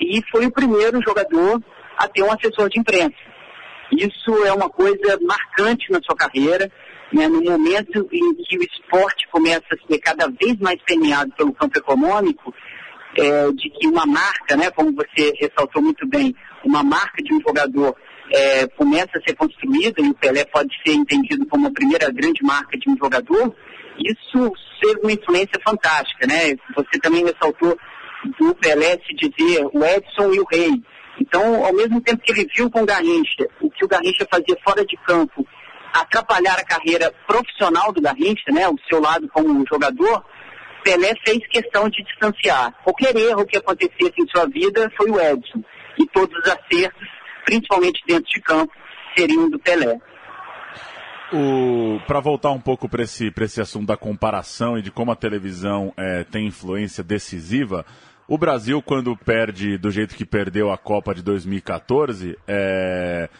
E 0.00 0.22
foi 0.30 0.46
o 0.46 0.52
primeiro 0.52 1.00
jogador 1.02 1.62
a 1.96 2.08
ter 2.08 2.22
um 2.22 2.32
assessor 2.32 2.68
de 2.68 2.78
imprensa. 2.78 3.16
Isso 3.92 4.44
é 4.44 4.52
uma 4.52 4.68
coisa 4.68 5.18
marcante 5.22 5.90
na 5.90 6.00
sua 6.02 6.16
carreira. 6.16 6.70
Né, 7.10 7.26
no 7.26 7.42
momento 7.42 8.06
em 8.12 8.34
que 8.34 8.58
o 8.58 8.62
esporte 8.62 9.26
começa 9.32 9.64
a 9.72 9.86
ser 9.90 9.98
cada 9.98 10.28
vez 10.28 10.58
mais 10.58 10.78
permeado 10.82 11.32
pelo 11.38 11.54
campo 11.54 11.78
econômico, 11.78 12.54
é, 13.16 13.50
de 13.52 13.70
que 13.70 13.86
uma 13.86 14.06
marca, 14.06 14.56
né, 14.56 14.70
como 14.70 14.92
você 14.94 15.32
ressaltou 15.40 15.82
muito 15.82 16.06
bem, 16.06 16.34
uma 16.64 16.82
marca 16.82 17.22
de 17.22 17.34
um 17.34 17.40
jogador 17.40 17.96
é, 18.30 18.66
começa 18.68 19.10
a 19.14 19.22
ser 19.26 19.34
construída 19.34 20.02
e 20.02 20.08
o 20.08 20.14
Pelé 20.14 20.44
pode 20.44 20.70
ser 20.84 20.94
entendido 20.94 21.46
como 21.46 21.68
a 21.68 21.72
primeira 21.72 22.10
grande 22.10 22.42
marca 22.42 22.78
de 22.78 22.90
um 22.90 22.96
jogador, 22.96 23.54
isso 23.98 24.52
ser 24.82 24.98
uma 25.02 25.12
influência 25.12 25.58
fantástica, 25.64 26.26
né? 26.26 26.54
Você 26.76 26.98
também 27.00 27.24
ressaltou 27.24 27.76
do 28.38 28.54
Pelé 28.54 28.98
se 29.06 29.14
dizer 29.14 29.66
o 29.72 29.84
Edson 29.84 30.32
e 30.32 30.40
o 30.40 30.46
Rei. 30.50 30.82
Então, 31.20 31.64
ao 31.64 31.72
mesmo 31.72 32.00
tempo 32.00 32.22
que 32.22 32.32
ele 32.32 32.48
viu 32.54 32.70
com 32.70 32.82
o 32.82 32.86
Garrincha, 32.86 33.46
o 33.60 33.70
que 33.70 33.84
o 33.84 33.88
Garrincha 33.88 34.26
fazia 34.30 34.56
fora 34.64 34.84
de 34.84 34.96
campo, 35.04 35.46
atrapalhar 35.92 36.58
a 36.58 36.64
carreira 36.64 37.12
profissional 37.26 37.92
do 37.92 38.00
Garrincha, 38.00 38.52
né, 38.52 38.68
o 38.68 38.76
seu 38.88 39.00
lado 39.00 39.28
como 39.28 39.64
jogador, 39.68 40.24
Pelé 40.82 41.14
fez 41.24 41.38
questão 41.48 41.88
de 41.88 42.02
distanciar. 42.04 42.72
Qualquer 42.84 43.16
erro 43.16 43.46
que 43.46 43.56
acontecesse 43.56 44.14
em 44.18 44.28
sua 44.28 44.46
vida 44.46 44.90
foi 44.96 45.10
o 45.10 45.20
Edson. 45.20 45.62
E 45.98 46.06
todos 46.06 46.36
os 46.38 46.44
acertos, 46.44 47.08
principalmente 47.44 48.02
dentro 48.06 48.30
de 48.30 48.40
campo, 48.40 48.72
seriam 49.16 49.50
do 49.50 49.58
Pelé. 49.58 49.98
Para 52.06 52.20
voltar 52.20 52.50
um 52.52 52.60
pouco 52.60 52.88
para 52.88 53.02
esse, 53.02 53.32
esse 53.40 53.60
assunto 53.60 53.86
da 53.86 53.96
comparação 53.96 54.78
e 54.78 54.82
de 54.82 54.90
como 54.90 55.12
a 55.12 55.16
televisão 55.16 55.92
é, 55.96 56.24
tem 56.24 56.46
influência 56.46 57.04
decisiva, 57.04 57.84
o 58.26 58.36
Brasil, 58.36 58.82
quando 58.82 59.16
perde 59.16 59.78
do 59.78 59.90
jeito 59.90 60.14
que 60.14 60.24
perdeu 60.24 60.70
a 60.70 60.76
Copa 60.76 61.14
de 61.14 61.22
2014, 61.22 62.36
é, 62.46 63.30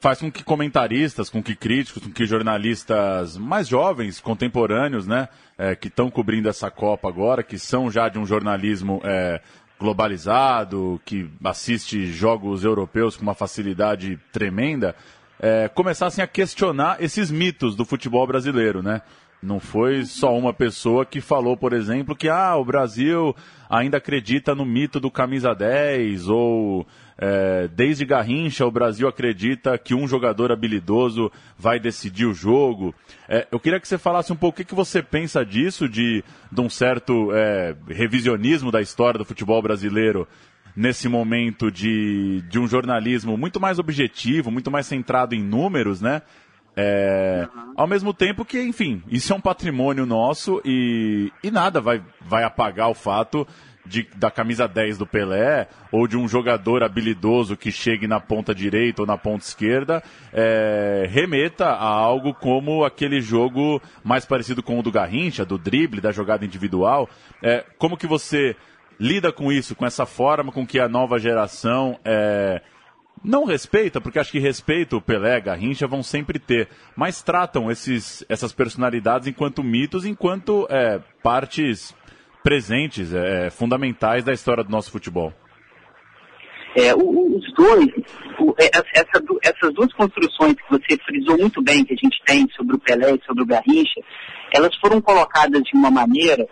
faz 0.00 0.20
com 0.20 0.30
que 0.30 0.44
comentaristas, 0.44 1.28
com 1.28 1.42
que 1.42 1.56
críticos, 1.56 2.02
com 2.02 2.12
que 2.12 2.26
jornalistas 2.26 3.36
mais 3.36 3.68
jovens, 3.68 4.20
contemporâneos, 4.20 5.06
né, 5.06 5.28
é, 5.56 5.74
que 5.74 5.88
estão 5.88 6.10
cobrindo 6.10 6.48
essa 6.48 6.70
Copa 6.70 7.08
agora, 7.08 7.42
que 7.42 7.58
são 7.58 7.90
já 7.90 8.08
de 8.08 8.18
um 8.18 8.26
jornalismo 8.26 9.00
é, 9.04 9.40
globalizado, 9.78 11.00
que 11.04 11.30
assiste 11.42 12.06
jogos 12.06 12.64
europeus 12.64 13.16
com 13.16 13.22
uma 13.22 13.34
facilidade 13.34 14.18
tremenda, 14.32 14.94
é, 15.40 15.68
começassem 15.68 16.22
a 16.22 16.26
questionar 16.26 16.96
esses 17.00 17.30
mitos 17.30 17.76
do 17.76 17.84
futebol 17.84 18.26
brasileiro, 18.26 18.82
né? 18.82 19.02
Não 19.40 19.60
foi 19.60 20.04
só 20.04 20.36
uma 20.36 20.52
pessoa 20.52 21.06
que 21.06 21.20
falou, 21.20 21.56
por 21.56 21.72
exemplo, 21.72 22.16
que 22.16 22.28
ah, 22.28 22.56
o 22.56 22.64
Brasil 22.64 23.36
ainda 23.70 23.98
acredita 23.98 24.52
no 24.52 24.64
mito 24.64 24.98
do 24.98 25.12
camisa 25.12 25.54
10, 25.54 26.28
ou 26.28 26.84
é, 27.20 27.68
desde 27.74 28.04
Garrincha 28.04 28.64
o 28.64 28.70
Brasil 28.70 29.08
acredita 29.08 29.76
que 29.76 29.92
um 29.92 30.06
jogador 30.06 30.52
habilidoso 30.52 31.32
vai 31.58 31.80
decidir 31.80 32.26
o 32.26 32.32
jogo. 32.32 32.94
É, 33.28 33.46
eu 33.50 33.58
queria 33.58 33.80
que 33.80 33.88
você 33.88 33.98
falasse 33.98 34.32
um 34.32 34.36
pouco 34.36 34.54
o 34.54 34.58
que, 34.58 34.68
que 34.68 34.74
você 34.74 35.02
pensa 35.02 35.44
disso, 35.44 35.88
de, 35.88 36.22
de 36.50 36.60
um 36.60 36.70
certo 36.70 37.30
é, 37.32 37.74
revisionismo 37.88 38.70
da 38.70 38.80
história 38.80 39.18
do 39.18 39.24
futebol 39.24 39.60
brasileiro 39.60 40.28
nesse 40.76 41.08
momento 41.08 41.72
de, 41.72 42.40
de 42.42 42.56
um 42.56 42.68
jornalismo 42.68 43.36
muito 43.36 43.58
mais 43.58 43.80
objetivo, 43.80 44.48
muito 44.48 44.70
mais 44.70 44.86
centrado 44.86 45.34
em 45.34 45.42
números, 45.42 46.00
né? 46.00 46.22
É, 46.76 47.48
uhum. 47.52 47.72
Ao 47.76 47.86
mesmo 47.88 48.14
tempo 48.14 48.44
que, 48.44 48.62
enfim, 48.62 49.02
isso 49.08 49.32
é 49.32 49.36
um 49.36 49.40
patrimônio 49.40 50.06
nosso 50.06 50.62
e, 50.64 51.32
e 51.42 51.50
nada 51.50 51.80
vai, 51.80 52.00
vai 52.20 52.44
apagar 52.44 52.88
o 52.88 52.94
fato 52.94 53.44
de, 53.88 54.06
da 54.14 54.30
camisa 54.30 54.68
10 54.68 54.98
do 54.98 55.06
Pelé 55.06 55.68
ou 55.90 56.06
de 56.06 56.16
um 56.16 56.28
jogador 56.28 56.82
habilidoso 56.82 57.56
que 57.56 57.72
chegue 57.72 58.06
na 58.06 58.20
ponta 58.20 58.54
direita 58.54 59.02
ou 59.02 59.06
na 59.06 59.16
ponta 59.16 59.44
esquerda 59.44 60.02
é, 60.32 61.08
remeta 61.10 61.66
a 61.66 61.86
algo 61.86 62.34
como 62.34 62.84
aquele 62.84 63.20
jogo 63.20 63.80
mais 64.04 64.24
parecido 64.24 64.62
com 64.62 64.78
o 64.78 64.82
do 64.82 64.92
Garrincha, 64.92 65.44
do 65.44 65.58
drible, 65.58 66.00
da 66.00 66.12
jogada 66.12 66.44
individual. 66.44 67.08
É, 67.42 67.64
como 67.78 67.96
que 67.96 68.06
você 68.06 68.54
lida 69.00 69.32
com 69.32 69.50
isso, 69.50 69.74
com 69.74 69.86
essa 69.86 70.04
forma 70.04 70.52
com 70.52 70.66
que 70.66 70.78
a 70.78 70.88
nova 70.88 71.18
geração 71.18 71.98
é, 72.04 72.60
não 73.22 73.44
respeita, 73.44 74.00
porque 74.00 74.18
acho 74.18 74.32
que 74.32 74.38
respeito 74.38 74.96
o 74.96 75.00
Pelé, 75.00 75.40
Garrincha 75.40 75.86
vão 75.86 76.02
sempre 76.02 76.38
ter, 76.38 76.68
mas 76.96 77.22
tratam 77.22 77.70
esses, 77.70 78.24
essas 78.28 78.52
personalidades 78.52 79.28
enquanto 79.28 79.62
mitos, 79.62 80.04
enquanto 80.04 80.66
é, 80.70 81.00
partes 81.22 81.94
presentes, 82.48 83.12
é, 83.12 83.50
fundamentais 83.50 84.24
da 84.24 84.32
história 84.32 84.64
do 84.64 84.70
nosso 84.70 84.90
futebol. 84.90 85.34
É, 86.74 86.94
os 86.94 87.52
dois, 87.54 87.88
é, 88.58 88.70
essa, 88.74 89.22
essas 89.42 89.74
duas 89.74 89.92
construções 89.92 90.54
que 90.54 90.70
você 90.70 90.96
frisou 91.04 91.36
muito 91.36 91.62
bem 91.62 91.84
que 91.84 91.92
a 91.92 91.96
gente 91.96 92.18
tem 92.24 92.48
sobre 92.56 92.76
o 92.76 92.78
Pelé 92.78 93.10
e 93.10 93.26
sobre 93.26 93.42
o 93.42 93.46
Garrincha, 93.46 94.00
elas 94.54 94.74
foram 94.76 94.98
colocadas 94.98 95.60
de 95.60 95.76
uma 95.76 95.90
maneira 95.90 96.46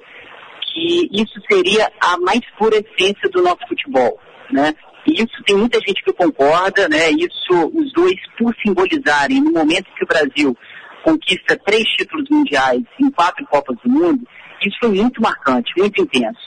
que 0.71 1.09
isso 1.13 1.41
seria 1.51 1.91
a 1.99 2.19
mais 2.19 2.43
pura 2.59 2.77
essência 2.77 3.31
do 3.31 3.43
nosso 3.43 3.67
futebol, 3.67 4.21
né? 4.51 4.75
E 5.07 5.15
isso 5.15 5.43
tem 5.47 5.57
muita 5.57 5.79
gente 5.79 6.05
que 6.05 6.13
concorda, 6.13 6.91
né? 6.91 7.09
Isso, 7.13 7.73
os 7.73 7.91
dois, 7.95 8.17
por 8.37 8.55
simbolizarem, 8.63 9.41
no 9.41 9.51
momento 9.51 9.87
que 9.97 10.05
o 10.05 10.09
Brasil 10.09 10.55
conquista 11.03 11.59
três 11.65 11.85
títulos 11.97 12.29
mundiais 12.29 12.83
em 13.01 13.11
quatro 13.11 13.47
Copas 13.47 13.79
do 13.83 13.89
Mundo, 13.89 14.29
isso 14.67 14.77
foi 14.81 14.91
muito 14.91 15.21
marcante, 15.21 15.73
muito 15.77 16.03
intenso. 16.03 16.41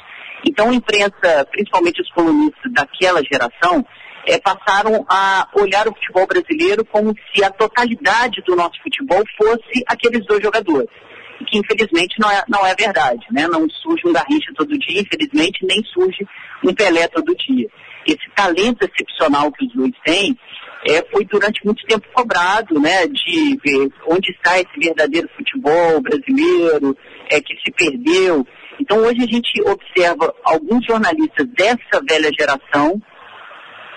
Então 0.46 0.70
a 0.70 0.74
imprensa, 0.74 1.48
principalmente 1.52 2.02
os 2.02 2.12
colunistas 2.12 2.72
daquela 2.72 3.22
geração, 3.24 3.86
é, 4.26 4.38
passaram 4.38 5.06
a 5.10 5.48
olhar 5.56 5.88
o 5.88 5.94
futebol 5.94 6.28
brasileiro 6.28 6.86
como 6.86 7.14
se 7.34 7.44
a 7.44 7.50
totalidade 7.50 8.42
do 8.46 8.56
nosso 8.56 8.82
futebol 8.84 9.24
fosse 9.38 9.84
aqueles 9.88 10.26
dois 10.26 10.42
jogadores 10.42 10.90
que 11.46 11.58
infelizmente 11.58 12.20
não 12.20 12.30
é, 12.30 12.44
não 12.48 12.66
é 12.66 12.76
verdade, 12.76 13.26
né? 13.32 13.48
Não 13.48 13.68
surge 13.70 14.08
um 14.08 14.14
Garrincha 14.14 14.52
todo 14.56 14.78
dia, 14.78 15.02
infelizmente, 15.02 15.66
nem 15.66 15.82
surge 15.86 16.28
um 16.64 16.74
Pelé 16.74 17.08
todo 17.08 17.36
dia. 17.36 17.70
Esse 18.06 18.30
talento 18.36 18.84
excepcional 18.84 19.52
que 19.52 19.66
os 19.66 19.74
dois 19.74 19.94
têm 20.04 20.38
é, 20.88 21.04
foi 21.12 21.26
durante 21.26 21.64
muito 21.66 21.86
tempo 21.86 22.08
cobrado, 22.14 22.80
né? 22.80 23.08
De 23.08 23.58
ver 23.64 23.90
onde 24.08 24.32
está 24.32 24.60
esse 24.60 24.80
verdadeiro 24.80 25.30
futebol 25.36 26.02
brasileiro, 26.02 26.96
é, 27.30 27.42
que 27.42 27.56
se 27.64 27.72
perdeu. 27.72 28.46
Então 28.80 28.98
hoje 29.00 29.24
a 29.24 29.28
gente 29.28 29.62
observa 29.62 30.34
alguns 30.44 30.86
jornalistas 30.86 31.48
dessa 31.48 32.02
velha 32.08 32.32
geração 32.38 33.02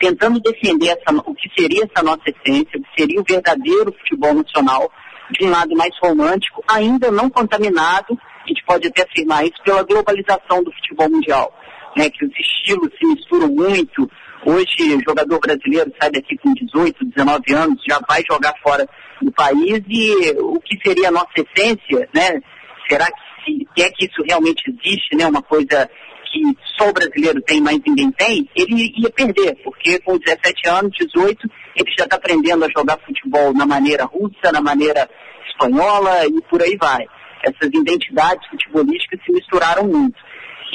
tentando 0.01 0.41
defender 0.41 0.89
essa, 0.89 1.17
o 1.25 1.33
que 1.33 1.49
seria 1.57 1.85
essa 1.85 2.05
nossa 2.05 2.25
essência, 2.27 2.77
o 2.77 2.83
que 2.83 3.01
seria 3.01 3.21
o 3.21 3.25
verdadeiro 3.25 3.95
futebol 4.01 4.35
nacional, 4.35 4.91
de 5.31 5.47
um 5.47 5.51
lado 5.51 5.77
mais 5.77 5.93
romântico, 6.03 6.63
ainda 6.67 7.09
não 7.13 7.31
contaminado, 7.31 8.19
a 8.45 8.49
gente 8.49 8.65
pode 8.65 8.89
até 8.89 9.03
afirmar 9.03 9.45
isso, 9.45 9.63
pela 9.65 9.85
globalização 9.85 10.65
do 10.65 10.73
futebol 10.73 11.09
mundial, 11.09 11.57
né, 11.97 12.11
que 12.11 12.25
os 12.25 12.33
estilos 12.37 12.91
se 12.99 13.07
misturam 13.07 13.47
muito. 13.47 14.11
Hoje, 14.45 14.99
jogador 15.07 15.39
brasileiro 15.39 15.93
sai 16.01 16.11
daqui 16.11 16.37
com 16.39 16.53
18, 16.53 17.05
19 17.05 17.55
anos, 17.55 17.83
já 17.89 18.01
vai 18.09 18.23
jogar 18.29 18.55
fora 18.63 18.89
do 19.21 19.31
país 19.31 19.81
e 19.89 20.35
o 20.41 20.61
que 20.61 20.79
seria 20.85 21.09
a 21.09 21.13
nossa 21.13 21.33
essência, 21.37 22.09
né? 22.13 22.43
Será 22.89 23.07
que, 23.07 23.23
se, 23.45 23.83
é 23.83 23.91
que 23.91 24.07
isso 24.07 24.23
realmente 24.27 24.63
existe, 24.69 25.17
né? 25.17 25.27
Uma 25.27 25.43
coisa 25.43 25.89
que 26.33 26.41
só 26.77 26.89
o 26.89 26.93
brasileiro 26.93 27.41
tem, 27.43 27.61
mas 27.61 27.79
ninguém 27.87 28.11
tem, 28.11 28.49
ele 28.57 28.93
ia 28.97 29.11
perder, 29.11 29.55
porque 29.63 30.01
com 30.01 30.19
17 30.19 30.69
anos, 30.69 30.93
18, 30.99 31.49
ele 31.77 31.95
já 31.97 32.05
está 32.05 32.17
aprendendo 32.17 32.65
a 32.65 32.71
jogar 32.77 32.99
futebol 33.07 33.53
na 33.55 33.67
maneira 33.67 34.05
russa, 34.05 34.51
na 34.53 34.61
maneira 34.61 35.09
espanhola 35.47 36.27
e 36.27 36.41
por 36.51 36.61
aí 36.63 36.77
vai. 36.77 37.07
Essas 37.45 37.69
identidades 37.73 38.49
futebolísticas 38.49 39.21
se 39.25 39.33
misturaram 39.33 39.85
muito. 39.87 40.17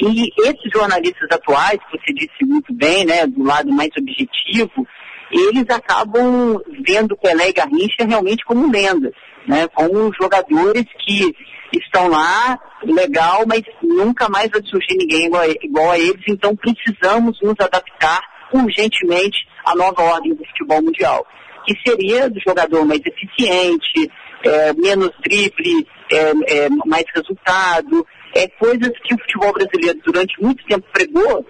E 0.00 0.30
esses 0.38 0.70
jornalistas 0.72 1.28
atuais, 1.30 1.78
que 1.90 1.98
você 1.98 2.12
disse 2.14 2.44
muito 2.44 2.72
bem, 2.72 3.04
né, 3.04 3.26
do 3.26 3.42
lado 3.42 3.70
mais 3.72 3.90
objetivo, 3.98 4.86
eles 5.30 5.64
acabam 5.70 6.60
vendo 6.86 7.16
Pelé 7.16 7.50
e 7.50 7.52
Garrincha 7.52 8.06
realmente 8.06 8.44
como 8.44 8.70
lendas, 8.70 9.12
né, 9.46 9.66
como 9.68 10.12
jogadores 10.14 10.84
que 11.04 11.34
estão 11.72 12.08
lá, 12.08 12.58
legal, 12.82 13.44
mas 13.46 13.62
nunca 13.82 14.28
mais 14.28 14.50
vai 14.50 14.62
surgir 14.62 14.96
ninguém 14.96 15.26
igual 15.26 15.42
a, 15.42 15.48
igual 15.48 15.90
a 15.90 15.98
eles, 15.98 16.22
então 16.28 16.56
precisamos 16.56 17.38
nos 17.42 17.56
adaptar 17.60 18.22
urgentemente 18.52 19.46
à 19.64 19.74
nova 19.74 20.00
ordem 20.02 20.34
do 20.34 20.44
futebol 20.46 20.82
mundial, 20.82 21.26
que 21.66 21.74
seria 21.86 22.30
do 22.30 22.40
jogador 22.40 22.86
mais 22.86 23.00
eficiente, 23.04 24.10
é, 24.44 24.72
menos 24.74 25.10
drible, 25.22 25.86
é, 26.10 26.32
é, 26.46 26.68
mais 26.86 27.04
resultado, 27.14 28.06
é, 28.34 28.48
coisas 28.48 28.90
que 29.04 29.14
o 29.14 29.18
futebol 29.18 29.52
brasileiro 29.52 30.00
durante 30.04 30.40
muito 30.40 30.64
tempo 30.66 30.86
pregou 30.92 31.46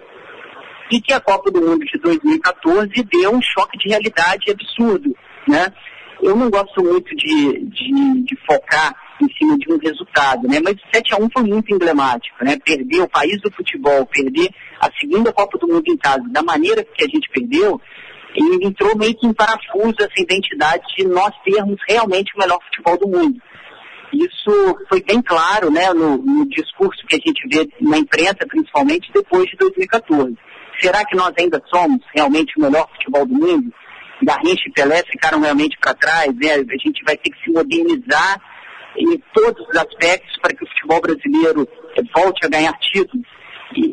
e 0.91 1.01
que 1.01 1.13
a 1.13 1.19
Copa 1.19 1.51
do 1.51 1.61
Mundo 1.61 1.85
de 1.85 1.99
2014 1.99 2.91
deu 3.11 3.31
um 3.31 3.41
choque 3.41 3.77
de 3.77 3.89
realidade 3.89 4.51
absurdo, 4.51 5.15
né? 5.47 5.67
Eu 6.21 6.35
não 6.35 6.49
gosto 6.49 6.83
muito 6.83 7.15
de, 7.15 7.65
de, 7.65 8.23
de 8.23 8.37
focar 8.45 8.93
em 9.21 9.27
cima 9.37 9.57
de 9.57 9.71
um 9.71 9.77
resultado, 9.77 10.47
né? 10.47 10.59
Mas 10.61 10.75
o 10.75 10.87
7 10.93 11.13
a 11.13 11.17
1 11.17 11.29
foi 11.31 11.43
muito 11.43 11.73
emblemático, 11.73 12.43
né? 12.43 12.57
Perder 12.57 13.01
o 13.01 13.09
país 13.09 13.39
do 13.41 13.51
futebol, 13.51 14.05
perder 14.05 14.49
a 14.79 14.89
segunda 14.99 15.31
Copa 15.31 15.57
do 15.57 15.67
Mundo 15.67 15.83
em 15.87 15.97
casa, 15.97 16.23
da 16.29 16.41
maneira 16.41 16.83
que 16.83 17.03
a 17.03 17.07
gente 17.07 17.29
perdeu, 17.29 17.79
entrou 18.61 18.97
meio 18.97 19.15
que 19.15 19.27
em 19.27 19.33
parafuso 19.33 19.95
essa 19.99 20.21
identidade 20.21 20.83
de 20.97 21.07
nós 21.07 21.31
termos 21.43 21.77
realmente 21.87 22.33
o 22.35 22.39
melhor 22.39 22.59
futebol 22.65 22.97
do 22.97 23.07
mundo. 23.07 23.41
Isso 24.13 24.79
foi 24.87 25.03
bem 25.03 25.21
claro, 25.21 25.71
né, 25.71 25.93
no, 25.93 26.17
no 26.17 26.49
discurso 26.49 27.05
que 27.07 27.15
a 27.15 27.19
gente 27.19 27.47
vê 27.47 27.69
na 27.81 27.97
imprensa, 27.97 28.47
principalmente 28.47 29.11
depois 29.13 29.45
de 29.45 29.57
2014. 29.57 30.35
Será 30.81 31.05
que 31.05 31.15
nós 31.15 31.33
ainda 31.37 31.61
somos 31.69 32.01
realmente 32.15 32.57
o 32.57 32.61
melhor 32.61 32.87
futebol 32.93 33.25
do 33.25 33.33
mundo? 33.33 33.71
Garrincha 34.23 34.63
e 34.67 34.71
Pelé 34.71 35.03
ficaram 35.03 35.39
realmente 35.39 35.77
para 35.79 35.93
trás, 35.93 36.27
né? 36.35 36.53
A 36.53 36.77
gente 36.77 37.03
vai 37.05 37.15
ter 37.17 37.29
que 37.29 37.43
se 37.43 37.51
modernizar 37.51 38.41
em 38.97 39.17
todos 39.33 39.67
os 39.67 39.75
aspectos 39.77 40.37
para 40.41 40.53
que 40.53 40.63
o 40.63 40.67
futebol 40.67 41.01
brasileiro 41.01 41.67
volte 42.13 42.45
a 42.45 42.49
ganhar 42.49 42.73
títulos. 42.79 43.25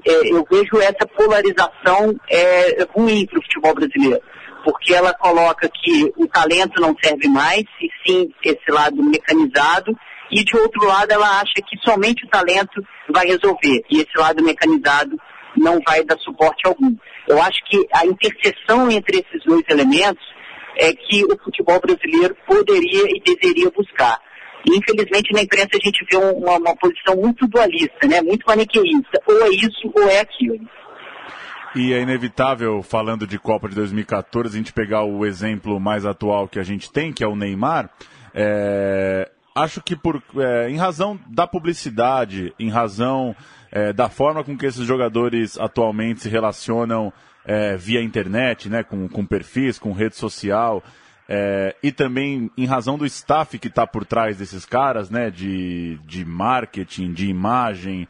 é, 0.07 0.33
eu 0.33 0.45
vejo 0.51 0.81
essa 0.81 1.07
polarização 1.17 2.15
é, 2.31 2.87
ruim 2.95 3.27
para 3.27 3.39
o 3.39 3.43
futebol 3.43 3.75
brasileiro, 3.75 4.23
porque 4.67 4.93
ela 4.93 5.15
coloca 5.15 5.71
que 5.73 6.13
o 6.17 6.27
talento 6.27 6.81
não 6.81 6.93
serve 7.01 7.29
mais, 7.29 7.63
e 7.81 7.89
sim 8.05 8.29
esse 8.43 8.69
lado 8.69 9.01
mecanizado, 9.01 9.97
e 10.29 10.43
de 10.43 10.57
outro 10.57 10.85
lado 10.85 11.13
ela 11.13 11.41
acha 11.41 11.55
que 11.65 11.79
somente 11.89 12.27
o 12.27 12.29
talento 12.29 12.83
vai 13.15 13.27
resolver, 13.27 13.81
e 13.89 13.99
esse 13.99 14.19
lado 14.19 14.43
mecanizado 14.43 15.17
não 15.57 15.81
vai 15.87 16.03
dar 16.05 16.19
suporte 16.19 16.67
algum. 16.67 16.97
Eu 17.29 17.41
acho 17.41 17.65
que 17.71 17.87
a 17.95 18.05
interseção 18.05 18.91
entre 18.91 19.19
esses 19.19 19.45
dois 19.47 19.63
elementos 19.71 20.27
é 20.79 20.93
que 20.93 21.25
o 21.25 21.39
futebol 21.45 21.81
brasileiro 21.81 22.37
poderia 22.45 23.05
e 23.07 23.23
deveria 23.25 23.71
buscar. 23.71 24.21
Infelizmente, 24.69 25.33
na 25.33 25.43
imprensa 25.43 25.71
a 25.75 25.85
gente 25.85 26.05
vê 26.11 26.17
uma, 26.17 26.57
uma 26.59 26.77
posição 26.77 27.15
muito 27.15 27.47
dualista, 27.47 28.05
né? 28.09 28.21
muito 28.21 28.45
maniqueísta. 28.45 29.23
Ou 29.27 29.47
é 29.47 29.49
isso 29.51 29.93
ou 29.95 30.11
é 30.11 30.19
aquilo. 30.19 30.59
E 31.77 31.93
é 31.93 32.01
inevitável, 32.01 32.83
falando 32.83 33.27
de 33.27 33.39
Copa 33.39 33.69
de 33.69 33.75
2014, 33.75 34.55
a 34.55 34.59
gente 34.59 34.73
pegar 34.73 35.05
o 35.05 35.27
exemplo 35.27 35.79
mais 35.79 36.07
atual 36.07 36.49
que 36.49 36.59
a 36.59 36.63
gente 36.63 36.91
tem, 36.91 37.13
que 37.13 37.23
é 37.23 37.29
o 37.29 37.37
Neymar. 37.37 37.91
É... 38.33 39.31
Acho 39.55 39.83
que 39.83 39.95
por, 39.95 40.23
é, 40.37 40.71
em 40.71 40.77
razão 40.77 41.19
da 41.27 41.47
publicidade, 41.47 42.53
em 42.59 42.69
razão 42.69 43.35
é, 43.71 43.91
da 43.91 44.09
forma 44.09 44.45
com 44.45 44.57
que 44.57 44.67
esses 44.67 44.87
jogadores 44.87 45.59
atualmente 45.59 46.21
se 46.21 46.29
relacionam 46.29 47.11
é, 47.45 47.75
via 47.75 48.03
internet, 48.03 48.69
né, 48.69 48.83
com, 48.83 49.09
com 49.09 49.25
perfis, 49.25 49.79
com 49.79 49.93
rede 49.93 50.17
social, 50.17 50.83
é, 51.27 51.75
e 51.83 51.91
também 51.91 52.51
em 52.57 52.67
razão 52.67 52.99
do 52.99 53.07
staff 53.07 53.59
que 53.59 53.69
está 53.69 53.87
por 53.87 54.05
trás 54.05 54.37
desses 54.37 54.67
caras, 54.67 55.09
né, 55.09 55.31
de, 55.31 55.99
de 56.05 56.23
marketing, 56.25 57.15
de 57.15 57.27
imagem, 57.27 58.07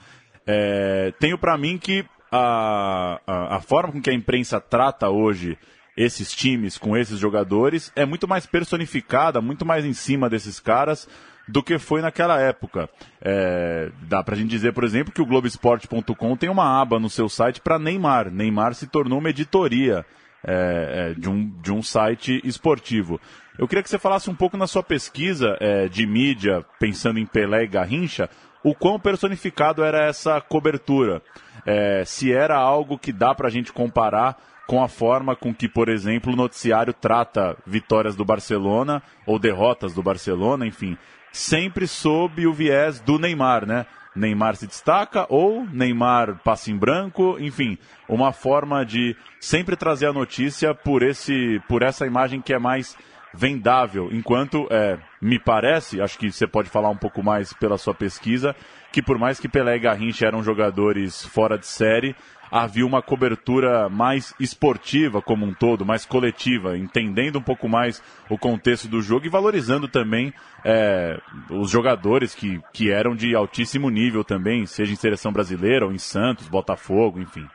é, 0.46 1.12
tenho 1.18 1.38
para 1.38 1.56
mim 1.56 1.78
que 1.78 2.04
a, 2.30 3.20
a, 3.26 3.56
a, 3.56 3.60
forma 3.60 3.92
com 3.92 4.00
que 4.00 4.10
a 4.10 4.14
imprensa 4.14 4.60
trata 4.60 5.08
hoje 5.08 5.58
esses 5.96 6.34
times 6.34 6.76
com 6.76 6.96
esses 6.96 7.18
jogadores 7.18 7.90
é 7.96 8.04
muito 8.04 8.28
mais 8.28 8.46
personificada, 8.46 9.40
muito 9.40 9.64
mais 9.64 9.84
em 9.84 9.92
cima 9.92 10.28
desses 10.28 10.60
caras 10.60 11.08
do 11.48 11.62
que 11.62 11.78
foi 11.78 12.02
naquela 12.02 12.40
época. 12.40 12.88
É, 13.22 13.90
dá 14.02 14.22
pra 14.22 14.36
gente 14.36 14.50
dizer, 14.50 14.72
por 14.72 14.84
exemplo, 14.84 15.12
que 15.12 15.22
o 15.22 15.26
Globoesporte.com 15.26 16.36
tem 16.36 16.50
uma 16.50 16.80
aba 16.80 16.98
no 16.98 17.08
seu 17.08 17.28
site 17.28 17.60
para 17.60 17.78
Neymar. 17.78 18.30
Neymar 18.30 18.74
se 18.74 18.86
tornou 18.86 19.20
uma 19.20 19.30
editoria 19.30 20.04
é, 20.44 21.12
é, 21.12 21.14
de, 21.14 21.28
um, 21.28 21.48
de 21.60 21.72
um 21.72 21.82
site 21.82 22.40
esportivo. 22.44 23.20
Eu 23.58 23.66
queria 23.66 23.82
que 23.82 23.88
você 23.88 23.98
falasse 23.98 24.28
um 24.28 24.34
pouco 24.34 24.56
na 24.56 24.66
sua 24.66 24.82
pesquisa 24.82 25.56
é, 25.60 25.88
de 25.88 26.06
mídia, 26.06 26.64
pensando 26.78 27.18
em 27.18 27.26
Pelé 27.26 27.64
e 27.64 27.68
Garrincha, 27.68 28.28
o 28.62 28.74
quão 28.74 28.98
personificado 28.98 29.82
era 29.82 30.04
essa 30.04 30.40
cobertura. 30.40 31.22
É, 31.66 32.04
se 32.04 32.32
era 32.32 32.56
algo 32.56 32.96
que 32.96 33.12
dá 33.12 33.34
para 33.34 33.48
a 33.48 33.50
gente 33.50 33.72
comparar 33.72 34.36
com 34.66 34.82
a 34.82 34.88
forma 34.88 35.36
com 35.36 35.54
que, 35.54 35.68
por 35.68 35.88
exemplo, 35.88 36.32
o 36.32 36.36
noticiário 36.36 36.92
trata 36.92 37.56
vitórias 37.66 38.16
do 38.16 38.24
Barcelona 38.24 39.02
ou 39.26 39.38
derrotas 39.38 39.92
do 39.92 40.02
Barcelona, 40.02 40.66
enfim 40.66 40.96
sempre 41.36 41.86
sob 41.86 42.46
o 42.46 42.52
viés 42.52 42.98
do 42.98 43.18
Neymar, 43.18 43.66
né? 43.66 43.84
Neymar 44.14 44.56
se 44.56 44.66
destaca 44.66 45.26
ou 45.28 45.66
Neymar 45.66 46.40
passa 46.42 46.70
em 46.70 46.76
branco, 46.76 47.36
enfim, 47.38 47.76
uma 48.08 48.32
forma 48.32 48.84
de 48.84 49.14
sempre 49.38 49.76
trazer 49.76 50.06
a 50.06 50.12
notícia 50.12 50.74
por 50.74 51.02
esse, 51.02 51.60
por 51.68 51.82
essa 51.82 52.06
imagem 52.06 52.40
que 52.40 52.54
é 52.54 52.58
mais 52.58 52.96
vendável, 53.34 54.08
enquanto 54.12 54.66
é, 54.70 54.98
me 55.20 55.38
parece, 55.38 56.00
acho 56.00 56.18
que 56.18 56.30
você 56.32 56.46
pode 56.46 56.70
falar 56.70 56.88
um 56.88 56.96
pouco 56.96 57.22
mais 57.22 57.52
pela 57.52 57.76
sua 57.76 57.94
pesquisa, 57.94 58.54
que 58.92 59.02
por 59.02 59.18
mais 59.18 59.38
que 59.38 59.48
Pelé 59.48 59.76
e 59.76 59.80
Garrincha 59.80 60.26
eram 60.26 60.42
jogadores 60.42 61.24
fora 61.24 61.58
de 61.58 61.66
série, 61.66 62.16
havia 62.50 62.86
uma 62.86 63.02
cobertura 63.02 63.88
mais 63.88 64.34
esportiva 64.38 65.20
como 65.20 65.44
um 65.44 65.52
todo, 65.52 65.84
mais 65.84 66.06
coletiva, 66.06 66.76
entendendo 66.76 67.38
um 67.38 67.42
pouco 67.42 67.68
mais 67.68 68.02
o 68.30 68.38
contexto 68.38 68.88
do 68.88 69.02
jogo 69.02 69.26
e 69.26 69.30
valorizando 69.30 69.88
também 69.88 70.32
é, 70.64 71.20
os 71.50 71.70
jogadores 71.70 72.34
que, 72.34 72.60
que 72.72 72.90
eram 72.90 73.14
de 73.14 73.34
altíssimo 73.34 73.90
nível 73.90 74.24
também, 74.24 74.66
seja 74.66 74.92
em 74.92 74.96
seleção 74.96 75.32
brasileira 75.32 75.84
ou 75.84 75.92
em 75.92 75.98
Santos, 75.98 76.48
Botafogo, 76.48 77.20
enfim. 77.20 77.46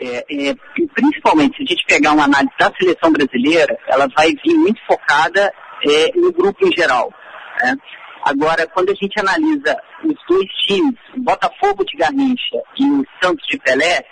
É, 0.00 0.24
é, 0.28 0.54
principalmente 0.94 1.56
se 1.56 1.62
a 1.62 1.66
gente 1.66 1.84
pegar 1.86 2.12
uma 2.12 2.24
análise 2.24 2.52
da 2.58 2.72
seleção 2.78 3.12
brasileira, 3.12 3.76
ela 3.86 4.08
vai 4.16 4.32
vir 4.44 4.54
muito 4.54 4.80
focada 4.86 5.52
é, 5.84 6.18
no 6.18 6.32
grupo 6.32 6.66
em 6.66 6.72
geral. 6.76 7.12
Né? 7.62 7.76
Agora, 8.24 8.66
quando 8.66 8.90
a 8.90 8.94
gente 8.94 9.18
analisa 9.18 9.76
os 10.04 10.16
dois 10.28 10.48
times, 10.66 10.98
Botafogo 11.16 11.84
de 11.84 11.96
Garrincha 11.96 12.62
e 12.78 12.84
o 12.84 13.04
Santos 13.22 13.46
de 13.48 13.58
Pelé, 13.58 14.04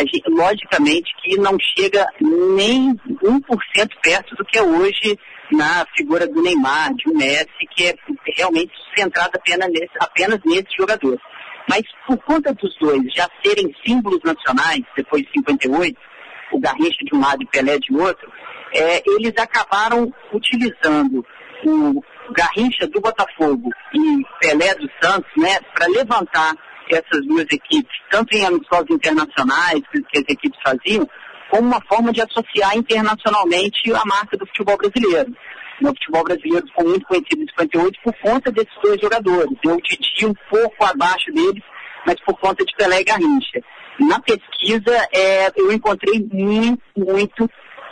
gente, 0.00 0.28
logicamente 0.28 1.10
que 1.22 1.38
não 1.38 1.56
chega 1.76 2.06
nem 2.20 2.94
1% 2.94 3.40
perto 4.02 4.34
do 4.36 4.44
que 4.44 4.58
é 4.58 4.62
hoje 4.62 5.18
na 5.50 5.86
figura 5.96 6.26
do 6.26 6.42
Neymar, 6.42 6.94
de 6.94 7.10
um 7.10 7.16
Messi, 7.16 7.48
que 7.74 7.86
é 7.86 7.94
realmente 8.36 8.72
centrada 8.96 9.32
apenas 9.34 9.68
nesse, 9.70 9.92
apenas 9.98 10.38
nesse 10.44 10.68
jogador. 10.78 11.18
Mas 11.68 11.82
por 12.06 12.16
conta 12.18 12.54
dos 12.54 12.74
dois 12.80 13.02
já 13.14 13.28
serem 13.44 13.74
símbolos 13.86 14.20
nacionais, 14.24 14.82
depois 14.96 15.22
de 15.22 15.30
58, 15.32 15.98
o 16.52 16.60
Garrincha 16.60 17.04
de 17.04 17.14
um 17.14 17.20
lado 17.20 17.42
e 17.42 17.46
Pelé 17.46 17.78
de 17.78 17.94
outro, 17.94 18.30
é, 18.74 19.02
eles 19.06 19.34
acabaram 19.38 20.12
utilizando 20.32 21.24
o 21.64 22.02
Garrincha 22.30 22.86
do 22.86 23.00
Botafogo 23.00 23.70
e 23.94 24.22
Pelé 24.40 24.74
do 24.74 24.88
Santos, 25.00 25.30
né, 25.36 25.58
para 25.74 25.86
levantar 25.88 26.54
essas 26.90 27.26
duas 27.26 27.46
equipes, 27.50 27.98
tanto 28.10 28.34
em 28.34 28.46
amistosos 28.46 28.90
internacionais 28.90 29.82
que, 29.92 30.02
que 30.02 30.18
as 30.18 30.24
equipes 30.28 30.58
faziam, 30.62 31.08
como 31.50 31.68
uma 31.68 31.80
forma 31.86 32.12
de 32.12 32.22
associar 32.22 32.76
internacionalmente 32.76 33.92
a 33.92 34.04
marca 34.04 34.36
do 34.36 34.46
futebol 34.46 34.76
brasileiro. 34.76 35.34
O 35.80 35.86
futebol 35.88 36.24
brasileiro 36.24 36.66
ficou 36.66 36.88
muito 36.88 37.06
conhecido 37.06 37.42
em 37.42 37.48
58 37.48 38.00
por 38.02 38.14
conta 38.20 38.50
desses 38.50 38.74
dois 38.82 39.00
jogadores. 39.00 39.56
Eu 39.64 39.80
Titi 39.80 40.26
um 40.26 40.34
pouco 40.50 40.84
abaixo 40.84 41.32
deles, 41.32 41.62
mas 42.04 42.16
por 42.24 42.38
conta 42.38 42.64
de 42.64 42.74
Pelé 42.76 43.00
e 43.00 43.04
Garrincha. 43.04 43.60
Na 44.00 44.20
pesquisa, 44.20 45.08
é, 45.12 45.52
eu 45.56 45.72
encontrei 45.72 46.26
muito, 46.32 46.82
muito 46.96 47.50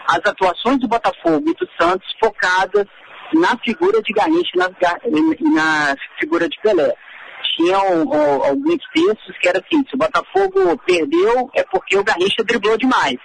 as 0.09 0.21
atuações 0.25 0.79
do 0.79 0.89
Botafogo 0.89 1.49
e 1.49 1.55
do 1.55 1.69
Santos 1.79 2.09
focadas 2.23 2.87
na 3.35 3.57
figura 3.59 4.01
de 4.03 4.13
Garrincha 4.13 4.51
e 4.55 4.59
na, 4.59 4.69
na, 5.53 5.97
figura 6.19 6.49
de 6.49 6.59
Pelé. 6.61 6.93
Tinham 7.57 8.13
alguns 8.45 8.79
textos 8.95 9.39
que 9.41 9.49
era 9.49 9.59
assim, 9.59 9.83
se 9.89 9.95
o 9.95 9.99
Botafogo 9.99 10.79
perdeu 10.87 11.51
é 11.55 11.65
porque 11.65 11.97
o 11.97 12.05
Garrincha 12.05 12.45
driblou 12.45 12.77
demais. 12.77 13.17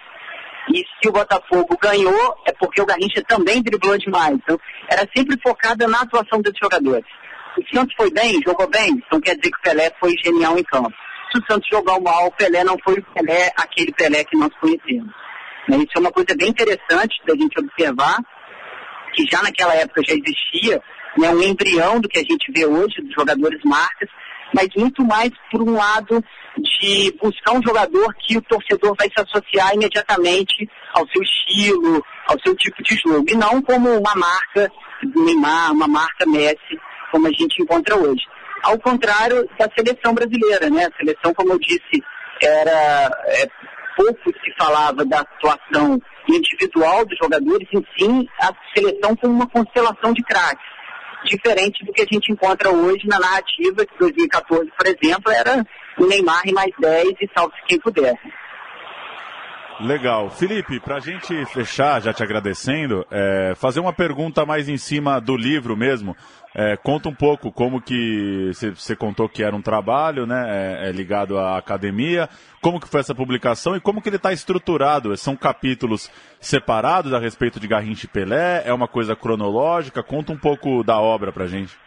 E 0.69 0.85
se 1.01 1.09
o 1.09 1.11
Botafogo 1.11 1.77
ganhou 1.81 2.35
é 2.45 2.51
porque 2.53 2.81
o 2.81 2.85
Garrincha 2.85 3.23
também 3.27 3.61
driblou 3.61 3.97
demais. 3.97 4.35
Então, 4.35 4.59
era 4.89 5.07
sempre 5.15 5.39
focada 5.41 5.87
na 5.87 6.01
atuação 6.01 6.41
dos 6.41 6.53
jogadores. 6.61 7.05
O 7.57 7.75
Santos 7.75 7.93
foi 7.97 8.11
bem, 8.11 8.41
jogou 8.45 8.69
bem, 8.69 8.91
então 8.91 9.19
quer 9.19 9.35
dizer 9.35 9.51
que 9.51 9.57
o 9.57 9.61
Pelé 9.61 9.91
foi 9.99 10.15
genial 10.23 10.57
em 10.57 10.63
campo. 10.63 10.93
Se 11.31 11.39
o 11.39 11.45
Santos 11.49 11.67
jogou 11.69 12.01
mal, 12.01 12.27
o 12.27 12.31
Pelé 12.31 12.63
não 12.63 12.77
foi 12.83 12.95
o 12.95 13.05
Pelé, 13.13 13.51
aquele 13.57 13.91
Pelé 13.91 14.23
que 14.23 14.37
nós 14.37 14.51
conhecemos. 14.59 15.11
Isso 15.69 15.91
é 15.95 15.99
uma 15.99 16.11
coisa 16.11 16.35
bem 16.35 16.49
interessante 16.49 17.21
da 17.25 17.35
gente 17.35 17.59
observar 17.59 18.17
que 19.13 19.25
já 19.29 19.41
naquela 19.41 19.75
época 19.75 20.01
já 20.05 20.13
existia, 20.13 20.81
né, 21.17 21.29
um 21.29 21.41
embrião 21.41 21.99
do 21.99 22.07
que 22.07 22.19
a 22.19 22.23
gente 22.23 22.51
vê 22.51 22.65
hoje 22.65 23.01
dos 23.01 23.13
jogadores 23.13 23.59
marcas, 23.63 24.09
mas 24.53 24.67
muito 24.75 25.03
mais 25.03 25.31
por 25.51 25.61
um 25.61 25.75
lado 25.75 26.23
de 26.57 27.15
buscar 27.21 27.53
um 27.53 27.63
jogador 27.63 28.13
que 28.15 28.37
o 28.37 28.41
torcedor 28.41 28.95
vai 28.97 29.07
se 29.07 29.21
associar 29.21 29.73
imediatamente 29.73 30.69
ao 30.93 31.07
seu 31.07 31.21
estilo, 31.21 32.03
ao 32.27 32.39
seu 32.41 32.55
tipo 32.55 32.81
de 32.83 32.95
jogo, 32.95 33.25
e 33.29 33.35
não 33.35 33.61
como 33.61 33.89
uma 33.89 34.15
marca 34.15 34.71
Neymar, 35.15 35.71
uma 35.71 35.87
marca 35.87 36.25
Messi, 36.25 36.79
como 37.11 37.27
a 37.27 37.31
gente 37.31 37.61
encontra 37.61 37.95
hoje. 37.95 38.23
Ao 38.63 38.77
contrário 38.79 39.47
da 39.57 39.67
seleção 39.75 40.13
brasileira, 40.13 40.69
né? 40.69 40.85
A 40.85 40.97
seleção, 40.97 41.33
como 41.33 41.53
eu 41.53 41.59
disse, 41.59 42.03
era 42.41 43.09
é, 43.25 43.47
pouco 43.95 44.31
se 44.43 44.53
falava 44.57 45.03
da 45.05 45.21
atuação 45.21 45.99
individual 46.29 47.05
dos 47.05 47.17
jogadores, 47.17 47.67
e 47.73 47.83
sim 47.97 48.27
a 48.39 48.51
seleção 48.75 49.15
como 49.15 49.33
uma 49.33 49.47
constelação 49.47 50.13
de 50.13 50.23
craques. 50.23 50.70
Diferente 51.25 51.85
do 51.85 51.93
que 51.93 52.01
a 52.01 52.07
gente 52.11 52.31
encontra 52.31 52.71
hoje 52.71 53.07
na 53.07 53.19
narrativa, 53.19 53.85
que 53.85 53.97
2014, 53.99 54.71
por 54.77 54.87
exemplo, 54.87 55.31
era 55.31 55.65
o 55.97 56.05
Neymar 56.05 56.41
e 56.45 56.51
mais 56.51 56.71
10 56.79 57.09
e 57.21 57.29
salve-se 57.35 57.65
quem 57.67 57.79
puder. 57.79 58.17
Legal. 59.81 60.29
Felipe, 60.29 60.79
para 60.79 60.97
a 60.97 60.99
gente 60.99 61.43
fechar, 61.47 61.99
já 62.01 62.13
te 62.13 62.21
agradecendo, 62.21 63.05
é, 63.09 63.53
fazer 63.55 63.79
uma 63.79 63.91
pergunta 63.91 64.45
mais 64.45 64.69
em 64.69 64.77
cima 64.77 65.19
do 65.19 65.35
livro 65.35 65.75
mesmo. 65.75 66.15
É, 66.53 66.75
conta 66.75 67.07
um 67.07 67.15
pouco 67.15 67.49
como 67.49 67.81
que 67.81 68.51
você 68.75 68.93
contou 68.93 69.29
que 69.29 69.41
era 69.41 69.55
um 69.55 69.61
trabalho, 69.61 70.25
né, 70.25 70.45
é, 70.49 70.89
é, 70.89 70.91
ligado 70.91 71.37
à 71.37 71.57
academia. 71.57 72.27
Como 72.61 72.79
que 72.79 72.89
foi 72.89 72.99
essa 72.99 73.15
publicação 73.15 73.75
e 73.75 73.79
como 73.79 74.01
que 74.01 74.09
ele 74.09 74.17
está 74.17 74.33
estruturado? 74.33 75.15
São 75.15 75.35
capítulos 75.35 76.11
separados 76.41 77.13
a 77.13 77.19
respeito 77.19 77.59
de 77.59 77.67
Garrincha 77.67 78.05
e 78.05 78.09
Pelé? 78.09 78.63
É 78.65 78.73
uma 78.73 78.87
coisa 78.87 79.15
cronológica? 79.15 80.03
Conta 80.03 80.33
um 80.33 80.37
pouco 80.37 80.83
da 80.83 80.99
obra 80.99 81.31
para 81.31 81.47
gente. 81.47 81.77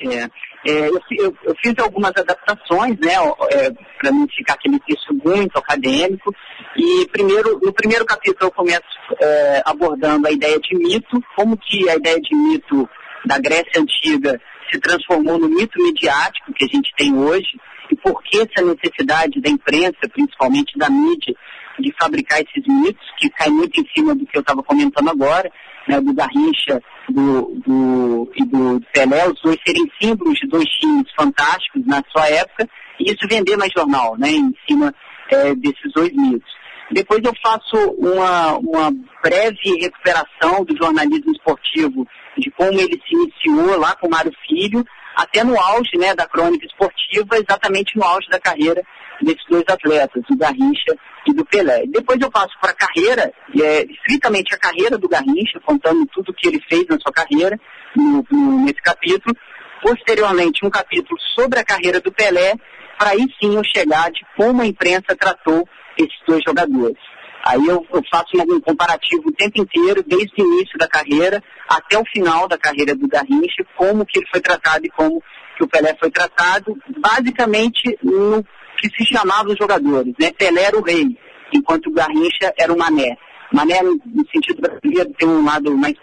É, 0.00 0.24
é, 0.70 0.88
eu, 0.88 1.00
eu, 1.10 1.36
eu, 1.44 1.54
fiz 1.62 1.74
algumas 1.78 2.12
adaptações, 2.16 2.98
né, 2.98 3.14
é, 3.52 3.70
para 3.98 4.10
não 4.10 4.26
ficar 4.28 4.54
aquele 4.54 4.78
texto 4.80 5.14
muito 5.24 5.58
acadêmico. 5.58 6.34
E 6.76 7.06
primeiro, 7.08 7.58
no 7.62 7.72
primeiro 7.72 8.04
capítulo 8.04 8.46
eu 8.46 8.52
começo 8.52 8.82
é, 9.20 9.62
abordando 9.64 10.26
a 10.26 10.30
ideia 10.30 10.58
de 10.60 10.76
mito, 10.76 11.22
como 11.36 11.56
que 11.56 11.88
a 11.88 11.96
ideia 11.96 12.20
de 12.20 12.34
mito 12.34 12.88
da 13.24 13.38
Grécia 13.38 13.80
Antiga 13.80 14.40
se 14.70 14.78
transformou 14.80 15.38
no 15.38 15.48
mito 15.48 15.82
midiático 15.82 16.52
que 16.52 16.64
a 16.64 16.68
gente 16.68 16.92
tem 16.96 17.14
hoje, 17.14 17.58
e 17.90 17.96
por 17.96 18.22
que 18.22 18.38
essa 18.38 18.64
necessidade 18.64 19.40
da 19.40 19.48
imprensa, 19.48 20.08
principalmente 20.12 20.78
da 20.78 20.90
mídia, 20.90 21.34
de 21.78 21.94
fabricar 21.98 22.40
esses 22.40 22.66
mitos, 22.66 23.06
que 23.18 23.30
cai 23.30 23.48
muito 23.48 23.80
em 23.80 23.88
cima 23.94 24.14
do 24.14 24.26
que 24.26 24.36
eu 24.36 24.40
estava 24.40 24.62
comentando 24.62 25.08
agora, 25.08 25.50
né, 25.86 26.00
do 26.00 26.12
Garrincha 26.12 26.82
do, 27.08 27.54
do, 27.66 28.32
e 28.36 28.44
do 28.44 28.80
Pelé, 28.92 29.26
os 29.28 29.40
dois 29.40 29.56
serem 29.66 29.90
símbolos 30.00 30.38
de 30.38 30.48
dois 30.48 30.66
times 30.66 31.06
fantásticos 31.18 31.86
na 31.86 32.02
sua 32.10 32.28
época, 32.28 32.68
e 33.00 33.10
isso 33.10 33.26
vender 33.28 33.56
mais 33.56 33.72
jornal, 33.74 34.16
né, 34.18 34.30
em 34.30 34.54
cima 34.68 34.94
é, 35.30 35.54
desses 35.54 35.92
dois 35.94 36.12
mitos. 36.12 36.58
Depois 36.90 37.20
eu 37.22 37.32
faço 37.42 37.76
uma, 37.98 38.56
uma 38.58 38.90
breve 39.22 39.80
recuperação 39.80 40.64
do 40.64 40.76
jornalismo 40.76 41.32
esportivo, 41.32 42.06
de 42.38 42.50
como 42.50 42.80
ele 42.80 43.00
se 43.06 43.14
iniciou 43.14 43.78
lá 43.78 43.94
com 43.96 44.08
Mário 44.08 44.32
Filho, 44.46 44.84
até 45.16 45.42
no 45.42 45.58
auge 45.58 45.96
né, 45.98 46.14
da 46.14 46.26
crônica 46.26 46.64
esportiva, 46.64 47.36
exatamente 47.36 47.96
no 47.96 48.04
auge 48.04 48.28
da 48.28 48.38
carreira 48.38 48.82
desses 49.20 49.44
dois 49.50 49.64
atletas, 49.68 50.22
do 50.28 50.36
Garrincha 50.36 50.96
e 51.26 51.34
do 51.34 51.44
Pelé. 51.44 51.84
Depois 51.88 52.20
eu 52.20 52.30
passo 52.30 52.54
para 52.60 52.70
a 52.70 52.74
carreira, 52.74 53.32
é, 53.60 53.82
estritamente 53.82 54.54
a 54.54 54.58
carreira 54.58 54.96
do 54.96 55.08
Garrincha, 55.08 55.60
contando 55.64 56.06
tudo 56.06 56.30
o 56.30 56.34
que 56.34 56.46
ele 56.46 56.60
fez 56.68 56.86
na 56.88 56.98
sua 57.00 57.12
carreira, 57.12 57.58
no, 57.96 58.24
no, 58.30 58.64
nesse 58.64 58.80
capítulo. 58.80 59.36
Posteriormente, 59.82 60.64
um 60.64 60.70
capítulo 60.70 61.18
sobre 61.34 61.58
a 61.58 61.64
carreira 61.64 62.00
do 62.00 62.12
Pelé, 62.12 62.54
para 62.96 63.10
aí 63.10 63.26
sim 63.40 63.56
eu 63.56 63.64
chegar 63.64 64.10
de 64.10 64.24
como 64.36 64.62
a 64.62 64.66
imprensa 64.66 65.16
tratou 65.18 65.68
esses 65.96 66.18
dois 66.26 66.42
jogadores. 66.46 66.98
Aí 67.44 67.64
eu, 67.66 67.86
eu 67.92 68.02
faço 68.10 68.36
um 68.36 68.60
comparativo 68.60 69.28
o 69.28 69.32
tempo 69.32 69.60
inteiro, 69.60 70.02
desde 70.06 70.42
o 70.42 70.46
início 70.46 70.78
da 70.78 70.88
carreira 70.88 71.42
até 71.68 71.98
o 71.98 72.04
final 72.04 72.48
da 72.48 72.58
carreira 72.58 72.94
do 72.94 73.08
Garrincha, 73.08 73.64
como 73.76 74.04
que 74.04 74.18
ele 74.18 74.26
foi 74.30 74.40
tratado 74.40 74.86
e 74.86 74.90
como 74.90 75.22
que 75.56 75.64
o 75.64 75.68
Pelé 75.68 75.96
foi 75.98 76.10
tratado, 76.10 76.76
basicamente 76.98 77.98
no 78.02 78.44
que 78.78 78.88
se 78.96 79.04
chamava 79.12 79.48
os 79.48 79.58
jogadores. 79.58 80.14
Né? 80.20 80.30
Pelé 80.32 80.62
era 80.62 80.78
o 80.78 80.82
rei, 80.82 81.18
enquanto 81.52 81.88
o 81.88 81.92
Garrincha 81.92 82.52
era 82.56 82.72
o 82.72 82.78
mané. 82.78 83.16
Mané, 83.52 83.82
no 83.82 84.26
sentido 84.30 84.60
brasileiro, 84.60 85.10
tem 85.18 85.26
um 85.26 85.44
lado 85.44 85.74
mais 85.76 85.94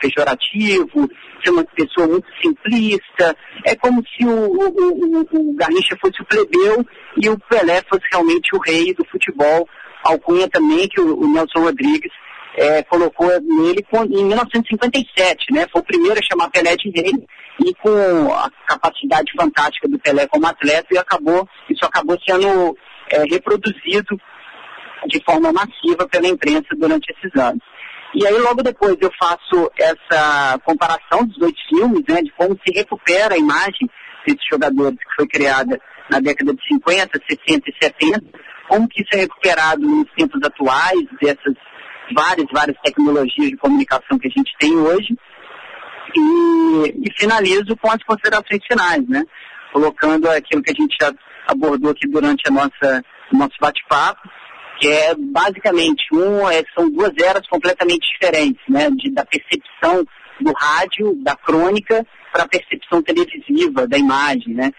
pejorativo, 0.00 1.08
ser 1.44 1.50
uma 1.50 1.64
pessoa 1.64 2.08
muito 2.08 2.26
simplista. 2.42 3.36
É 3.64 3.76
como 3.76 4.02
se 4.08 4.24
o, 4.24 4.30
o, 4.30 5.20
o, 5.20 5.50
o 5.50 5.54
Garrincha 5.54 5.96
fosse 6.00 6.22
o 6.22 6.24
plebeu 6.24 6.84
e 7.20 7.28
o 7.28 7.38
Pelé 7.38 7.82
fosse 7.88 8.04
realmente 8.10 8.56
o 8.56 8.58
rei 8.58 8.94
do 8.94 9.04
futebol. 9.04 9.68
Alcunha 10.04 10.48
também, 10.48 10.88
que 10.88 11.00
o, 11.00 11.18
o 11.18 11.32
Nelson 11.32 11.60
Rodrigues 11.60 12.12
é, 12.56 12.82
colocou 12.84 13.28
nele 13.40 13.84
em 14.10 14.24
1957, 14.24 15.52
né? 15.52 15.66
Foi 15.72 15.80
o 15.80 15.84
primeiro 15.84 16.18
a 16.18 16.22
chamar 16.22 16.50
Pelé 16.50 16.76
de 16.76 16.90
rei 16.90 17.12
e 17.60 17.74
com 17.74 18.32
a 18.32 18.50
capacidade 18.66 19.32
fantástica 19.36 19.88
do 19.88 19.98
Pelé 19.98 20.26
como 20.26 20.46
atleta 20.46 20.88
e 20.92 20.98
acabou, 20.98 21.48
isso 21.68 21.84
acabou 21.84 22.16
sendo 22.26 22.76
é, 23.10 23.22
reproduzido 23.24 24.18
de 25.06 25.22
forma 25.24 25.52
massiva 25.52 26.08
pela 26.08 26.28
imprensa 26.28 26.68
durante 26.76 27.12
esses 27.12 27.40
anos. 27.40 27.62
E 28.14 28.26
aí 28.26 28.38
logo 28.38 28.62
depois 28.62 28.96
eu 29.00 29.10
faço 29.18 29.70
essa 29.76 30.58
comparação 30.64 31.26
dos 31.26 31.36
dois 31.36 31.54
filmes, 31.68 32.04
né, 32.08 32.22
de 32.22 32.30
como 32.32 32.58
se 32.64 32.72
recupera 32.72 33.34
a 33.34 33.38
imagem 33.38 33.90
desses 34.24 34.44
jogadores 34.50 34.98
que 34.98 35.14
foi 35.16 35.26
criada 35.26 35.80
na 36.08 36.20
década 36.20 36.54
de 36.54 36.66
50, 36.68 37.20
60 37.28 37.70
e 37.70 37.74
70, 37.82 38.22
como 38.68 38.88
que 38.88 39.02
isso 39.02 39.14
é 39.14 39.18
recuperado 39.18 39.82
nos 39.82 40.10
tempos 40.16 40.40
atuais, 40.42 41.04
dessas 41.20 41.54
várias, 42.12 42.46
várias 42.52 42.76
tecnologias 42.82 43.50
de 43.50 43.56
comunicação 43.56 44.18
que 44.18 44.28
a 44.28 44.30
gente 44.30 44.52
tem 44.58 44.76
hoje. 44.76 45.16
E, 46.16 47.08
e 47.08 47.12
finalizo 47.18 47.76
com 47.76 47.90
as 47.90 48.02
considerações 48.04 48.60
finais, 48.66 49.06
né? 49.08 49.24
Colocando 49.72 50.28
aquilo 50.28 50.62
que 50.62 50.70
a 50.70 50.80
gente 50.80 50.96
já 51.00 51.12
abordou 51.46 51.90
aqui 51.90 52.06
durante 52.08 52.42
a 52.46 52.52
nossa, 52.52 53.04
o 53.32 53.36
nosso 53.36 53.54
bate-papo, 53.60 54.28
que 54.78 54.88
é 54.88 55.14
basicamente 55.14 56.04
um, 56.12 56.48
é, 56.48 56.62
são 56.76 56.88
duas 56.90 57.12
eras 57.20 57.46
completamente 57.48 58.06
diferentes, 58.12 58.62
né? 58.68 58.90
De, 58.90 59.10
da 59.10 59.24
percepção 59.24 60.04
do 60.40 60.52
rádio, 60.52 61.14
da 61.22 61.34
crônica, 61.34 62.06
para 62.32 62.44
a 62.44 62.48
percepção 62.48 63.02
televisiva 63.02 63.86
da 63.86 63.98
imagem, 63.98 64.54
né? 64.54 64.70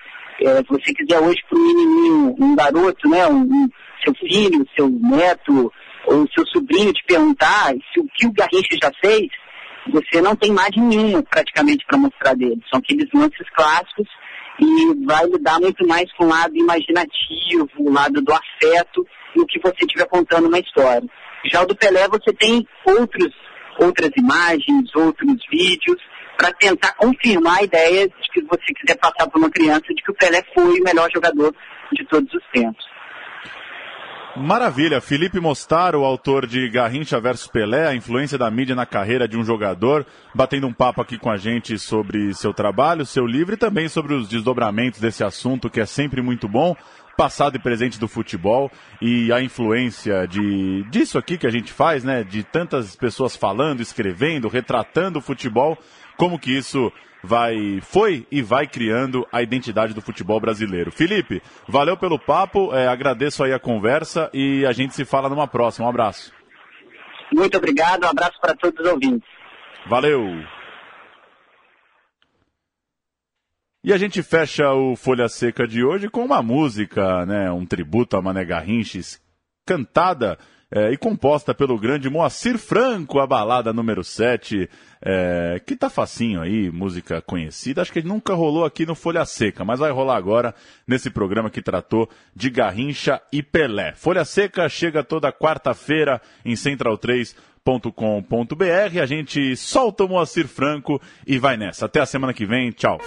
É, 0.42 0.58
se 0.58 0.68
você 0.68 0.94
quiser 0.94 1.20
hoje 1.20 1.42
para 1.50 1.58
um 1.58 1.62
menininho, 1.62 2.36
um 2.40 2.56
garoto, 2.56 3.10
né? 3.10 3.26
Um, 3.28 3.42
um, 3.42 3.70
seu 4.04 4.14
filho, 4.16 4.66
seu 4.76 4.90
neto, 4.90 5.72
ou 6.06 6.28
seu 6.34 6.46
sobrinho 6.48 6.94
te 6.94 7.04
perguntar 7.06 7.72
se 7.72 8.00
o 8.00 8.08
que 8.14 8.28
o 8.28 8.34
Garrincha 8.34 8.78
já 8.82 8.92
fez, 9.04 9.28
você 9.92 10.22
não 10.22 10.36
tem 10.36 10.50
imagem 10.50 10.84
nenhuma 10.84 11.24
praticamente 11.24 11.86
para 11.86 11.98
mostrar 11.98 12.36
dele. 12.36 12.62
São 12.70 12.80
aqueles 12.80 13.10
lances 13.14 13.50
clássicos 13.56 14.08
e 14.60 15.06
vai 15.06 15.26
lidar 15.26 15.60
muito 15.60 15.88
mais 15.88 16.12
com 16.14 16.26
o 16.26 16.30
lado 16.30 16.56
imaginativo, 16.56 17.70
o 17.78 17.92
lado 17.92 18.22
do 18.22 18.34
afeto 18.34 19.06
e 19.36 19.42
o 19.42 19.46
que 19.46 19.60
você 19.60 19.78
estiver 19.82 20.08
contando 20.08 20.48
uma 20.48 20.60
história. 20.60 21.08
Já 21.52 21.62
o 21.62 21.66
do 21.66 21.76
Pelé 21.76 22.08
você 22.08 22.34
tem 22.34 22.68
outros, 22.86 23.34
outras 23.80 24.12
imagens, 24.18 24.96
outros 24.96 25.36
vídeos 25.52 25.98
para 26.38 26.52
tentar 26.54 26.94
confirmar 26.96 27.60
a 27.60 27.64
ideia 27.64 28.08
de 28.08 28.30
que 28.34 28.42
você 28.42 28.74
quiser 28.74 28.98
passar 28.98 29.28
para 29.28 29.40
uma 29.40 29.50
criança 29.50 29.86
de 29.90 30.02
que 30.02 30.12
o 30.12 30.16
Pelé 30.16 30.44
foi 30.54 30.80
o 30.80 30.84
melhor 30.84 31.10
jogador 31.14 31.54
de 31.92 32.06
todos 32.06 32.34
os 32.34 32.44
tempos. 32.52 32.86
Maravilha. 34.38 35.00
Felipe 35.00 35.40
Mostaro, 35.40 36.04
autor 36.04 36.46
de 36.46 36.68
Garrincha 36.70 37.22
versus 37.22 37.48
Pelé, 37.48 37.88
a 37.88 37.96
influência 37.96 38.38
da 38.38 38.52
mídia 38.52 38.76
na 38.76 38.86
carreira 38.86 39.30
de 39.30 39.38
um 39.38 39.46
jogador, 39.46 40.06
batendo 40.34 40.68
um 40.68 40.74
papo 40.74 41.02
aqui 41.02 41.18
com 41.18 41.32
a 41.32 41.38
gente 41.38 41.80
sobre 41.80 42.34
seu 42.34 42.54
trabalho, 42.54 43.06
seu 43.06 43.26
livro 43.26 43.54
e 43.54 43.58
também 43.58 43.88
sobre 43.88 44.14
os 44.14 44.28
desdobramentos 44.28 45.00
desse 45.00 45.24
assunto 45.24 45.70
que 45.70 45.80
é 45.80 45.86
sempre 45.86 46.22
muito 46.22 46.50
bom, 46.50 46.76
passado 47.16 47.56
e 47.56 47.60
presente 47.60 47.98
do 47.98 48.10
futebol 48.10 48.70
e 49.02 49.32
a 49.32 49.42
influência 49.42 50.28
de 50.28 50.84
disso 50.90 51.18
aqui 51.18 51.38
que 51.38 51.48
a 51.48 51.52
gente 51.52 51.72
faz, 51.72 52.04
né, 52.04 52.22
de 52.22 52.44
tantas 52.44 52.94
pessoas 52.94 53.38
falando, 53.38 53.80
escrevendo, 53.80 54.50
retratando 54.50 55.20
o 55.20 55.22
futebol, 55.22 55.78
como 56.18 56.40
que 56.40 56.56
isso 56.56 56.92
vai, 57.24 57.80
foi 57.82 58.26
e 58.32 58.42
vai 58.42 58.68
criando 58.68 59.28
a 59.32 59.42
identidade 59.42 59.94
do 59.94 60.02
futebol 60.02 60.40
brasileiro. 60.40 60.92
Felipe, 60.92 61.42
valeu 61.68 61.98
pelo 61.98 62.20
papo, 62.20 62.74
é, 62.74 62.88
agradeço 62.88 63.44
aí 63.44 63.52
a 63.52 63.60
conversa 63.60 64.30
e 64.34 64.66
a 64.66 64.72
gente 64.72 64.94
se 64.94 65.04
fala 65.04 65.28
numa 65.28 65.48
próxima. 65.48 65.88
Um 65.88 65.90
abraço. 65.90 66.32
Muito 67.34 67.58
obrigado, 67.58 68.06
um 68.06 68.10
abraço 68.10 68.40
para 68.40 68.56
todos 68.56 68.80
os 68.80 68.92
ouvintes. 68.92 69.28
Valeu! 69.88 70.44
E 73.84 73.94
a 73.94 73.98
gente 73.98 74.24
fecha 74.24 74.74
o 74.74 74.96
Folha 74.96 75.28
Seca 75.28 75.68
de 75.68 75.84
hoje 75.84 76.10
com 76.10 76.26
uma 76.26 76.42
música, 76.42 77.24
né, 77.26 77.52
um 77.52 77.66
tributo 77.66 78.18
a 78.18 78.22
Mané 78.22 78.44
Garrinches, 78.44 79.22
cantada 79.66 80.40
é, 80.76 80.92
e 80.92 80.98
composta 80.98 81.56
pelo 81.56 81.80
grande 81.80 82.10
Moacir 82.10 82.58
Franco, 82.58 83.20
a 83.20 83.26
balada 83.26 83.72
número 83.72 84.04
7, 84.04 84.70
é, 85.02 85.62
que 85.66 85.74
tá 85.74 85.90
facinho 85.90 86.42
aí, 86.42 86.70
música 86.70 87.22
conhecida. 87.22 87.82
Acho 87.82 87.94
que 87.94 88.02
nunca 88.02 88.34
rolou 88.34 88.66
aqui 88.66 88.86
no 88.86 88.94
Folha 88.94 89.24
Seca, 89.24 89.64
mas 89.64 89.80
vai 89.80 89.90
rolar 89.90 90.18
agora 90.18 90.54
nesse 90.86 91.10
programa 91.10 91.50
que 91.50 91.62
tratou 91.62 92.10
de 92.36 92.50
Garrincha 92.50 93.22
e 93.32 93.42
Pelé. 93.42 93.94
Folha 93.96 94.26
Seca 94.26 94.68
chega 94.68 95.02
toda 95.02 95.32
quarta-feira 95.32 96.22
em 96.44 96.56
central3.com.br. 96.56 99.02
A 99.02 99.06
gente 99.06 99.56
solta 99.56 100.04
o 100.04 100.10
Moacir 100.10 100.46
Franco 100.46 101.02
e 101.26 101.38
vai 101.38 101.56
nessa. 101.56 101.86
Até 101.86 102.02
a 102.02 102.06
semana 102.06 102.34
que 102.34 102.46
vem. 102.46 102.72
Tchau. 102.72 103.00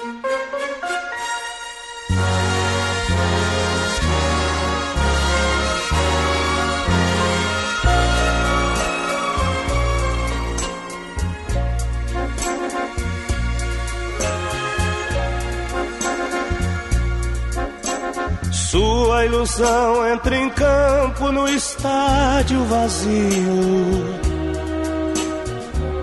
Sua 18.66 19.25
ilusão 19.25 20.07
entra 20.12 20.37
em 20.37 20.51
campo 20.51 21.33
no 21.33 21.49
estádio 21.49 22.62
vazio. 22.64 24.05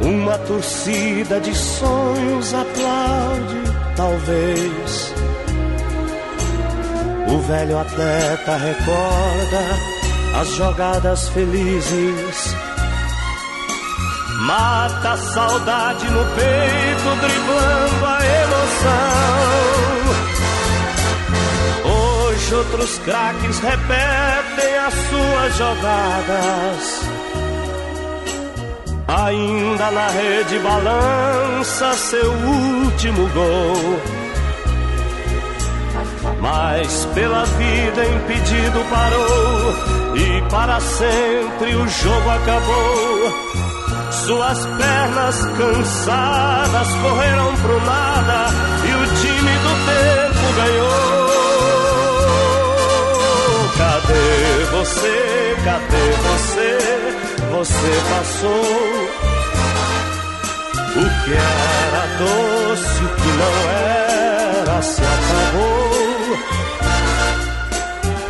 Uma 0.01 0.37
torcida 0.39 1.39
de 1.39 1.53
sonhos 1.53 2.53
aplaude, 2.53 3.61
talvez. 3.95 5.13
O 7.27 7.39
velho 7.39 7.77
atleta 7.77 8.57
recorda 8.57 10.41
as 10.41 10.47
jogadas 10.55 11.29
felizes. 11.29 12.55
Mata 14.41 15.11
a 15.11 15.17
saudade 15.17 16.05
no 16.09 16.25
peito, 16.33 17.15
driblando 17.21 18.05
a 18.05 18.19
emoção. 18.25 20.04
Hoje 22.45 22.53
outros 22.53 22.99
craques 22.99 23.59
repetem 23.59 24.77
as 24.77 24.93
suas 24.93 25.57
jogadas. 25.57 27.01
Ainda 29.07 29.89
na 29.89 30.07
rede 30.09 30.59
balança 30.59 31.93
seu 31.93 32.31
último 32.31 33.27
gol. 33.29 33.99
Mas 36.39 37.05
pela 37.15 37.45
vida 37.45 38.05
impedido 38.05 38.85
parou 38.91 40.15
e 40.15 40.49
para 40.51 40.79
sempre 40.81 41.75
o 41.75 41.87
jogo 41.87 42.29
acabou. 42.29 43.55
Suas 44.11 44.65
pernas 44.67 45.45
cansadas 45.57 46.87
correram 47.01 47.55
pro 47.55 47.85
nada 47.85 48.49
e 48.83 48.93
o 48.93 49.15
time 49.15 49.51
do 49.51 49.73
tempo 49.85 50.53
ganhou. 50.57 50.94
Você? 54.75 55.55
Cadê 55.63 56.05
você? 56.27 56.69
Você 57.51 57.91
passou. 58.09 58.65
O 60.95 61.05
que 61.23 61.33
era 61.33 62.03
doce, 62.19 63.03
o 63.03 63.09
que 63.15 63.31
não 63.41 63.55
era, 63.71 64.81
se 64.81 65.01
acabou. 65.01 66.37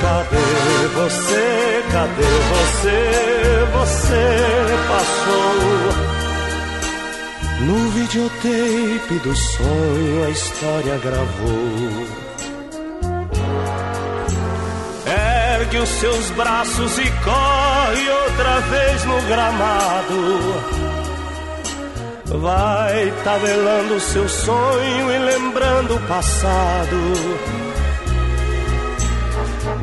Cadê 0.02 0.88
você? 0.94 1.46
Cadê 1.92 2.32
você? 2.54 3.00
Você 3.78 4.24
passou. 4.88 5.56
No 7.62 7.78
videotape 7.90 9.16
do 9.24 9.36
sonho 9.36 10.26
a 10.26 10.30
história 10.30 10.98
gravou. 11.00 12.26
Ergue 15.76 15.80
os 15.80 15.90
seus 15.90 16.30
braços 16.32 16.98
e 16.98 17.12
corre 17.24 18.10
outra 18.10 18.60
vez 18.62 19.06
no 19.06 19.22
gramado. 19.24 20.56
Vai 22.40 23.14
tabelando 23.24 24.00
seu 24.00 24.28
sonho 24.30 25.12
e 25.12 25.20
lembrando 25.20 25.96
o 25.96 26.00
passado. 26.08 26.96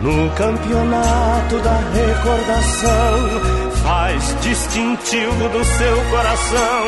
No 0.01 0.31
campeonato 0.31 1.59
da 1.59 1.79
recordação, 1.93 3.19
faz 3.85 4.41
distintivo 4.41 5.49
do 5.51 5.65
seu 5.65 5.97
coração. 6.11 6.87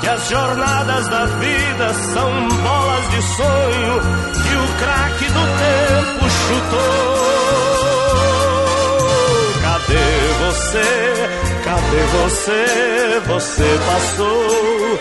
Que 0.00 0.08
as 0.08 0.28
jornadas 0.28 1.08
da 1.08 1.26
vida 1.26 1.94
são 2.14 2.48
bolas 2.48 3.10
de 3.10 3.22
sonho 3.36 4.00
que 4.42 4.54
o 4.56 4.68
craque 4.78 5.24
do 5.26 5.44
tempo 5.58 6.30
chutou. 6.30 7.35
Você? 10.66 10.82
Cadê 11.64 12.02
você? 12.18 13.20
Você 13.26 13.78
passou. 13.86 14.94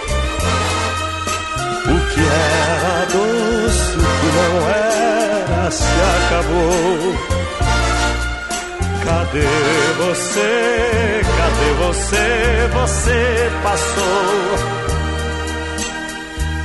O 1.84 1.97
que 2.10 2.21
era 2.21 3.06
doce, 3.06 3.91
o 3.93 3.99
que 3.99 4.30
não 4.36 4.54
era, 4.69 5.71
se 5.71 5.95
acabou. 6.25 7.15
Cadê 9.06 9.47
você? 9.97 11.21
Cadê 11.38 11.69
você? 11.86 12.28
Você 12.73 13.19
passou. 13.63 14.86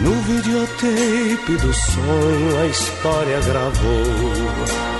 No 0.00 0.14
videotape 0.22 1.56
do 1.60 1.72
sonho 1.74 2.60
a 2.60 2.66
história 2.66 3.40
gravou. 3.40 4.99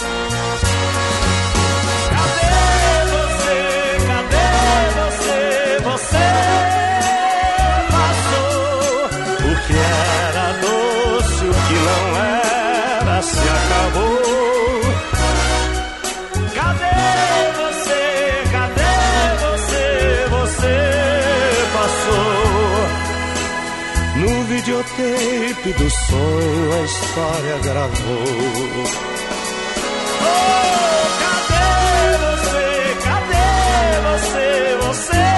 Do 25.21 25.91
sonho 25.91 26.73
a 26.73 26.83
história 26.83 27.59
gravou. 27.63 28.25
Oh, 30.23 31.05
cadê 31.21 32.17
você? 32.25 32.67
Cadê 33.05 33.49
você? 34.09 34.49
Você 34.81 35.29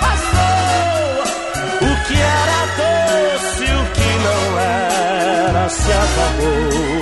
passou. 0.00 1.24
O 1.80 1.90
que 2.06 2.16
era 2.20 2.60
doce, 2.76 3.64
o 3.64 3.84
que 3.94 4.10
não 4.24 4.42
era, 4.58 5.64
se 5.70 5.90
acabou. 5.92 6.99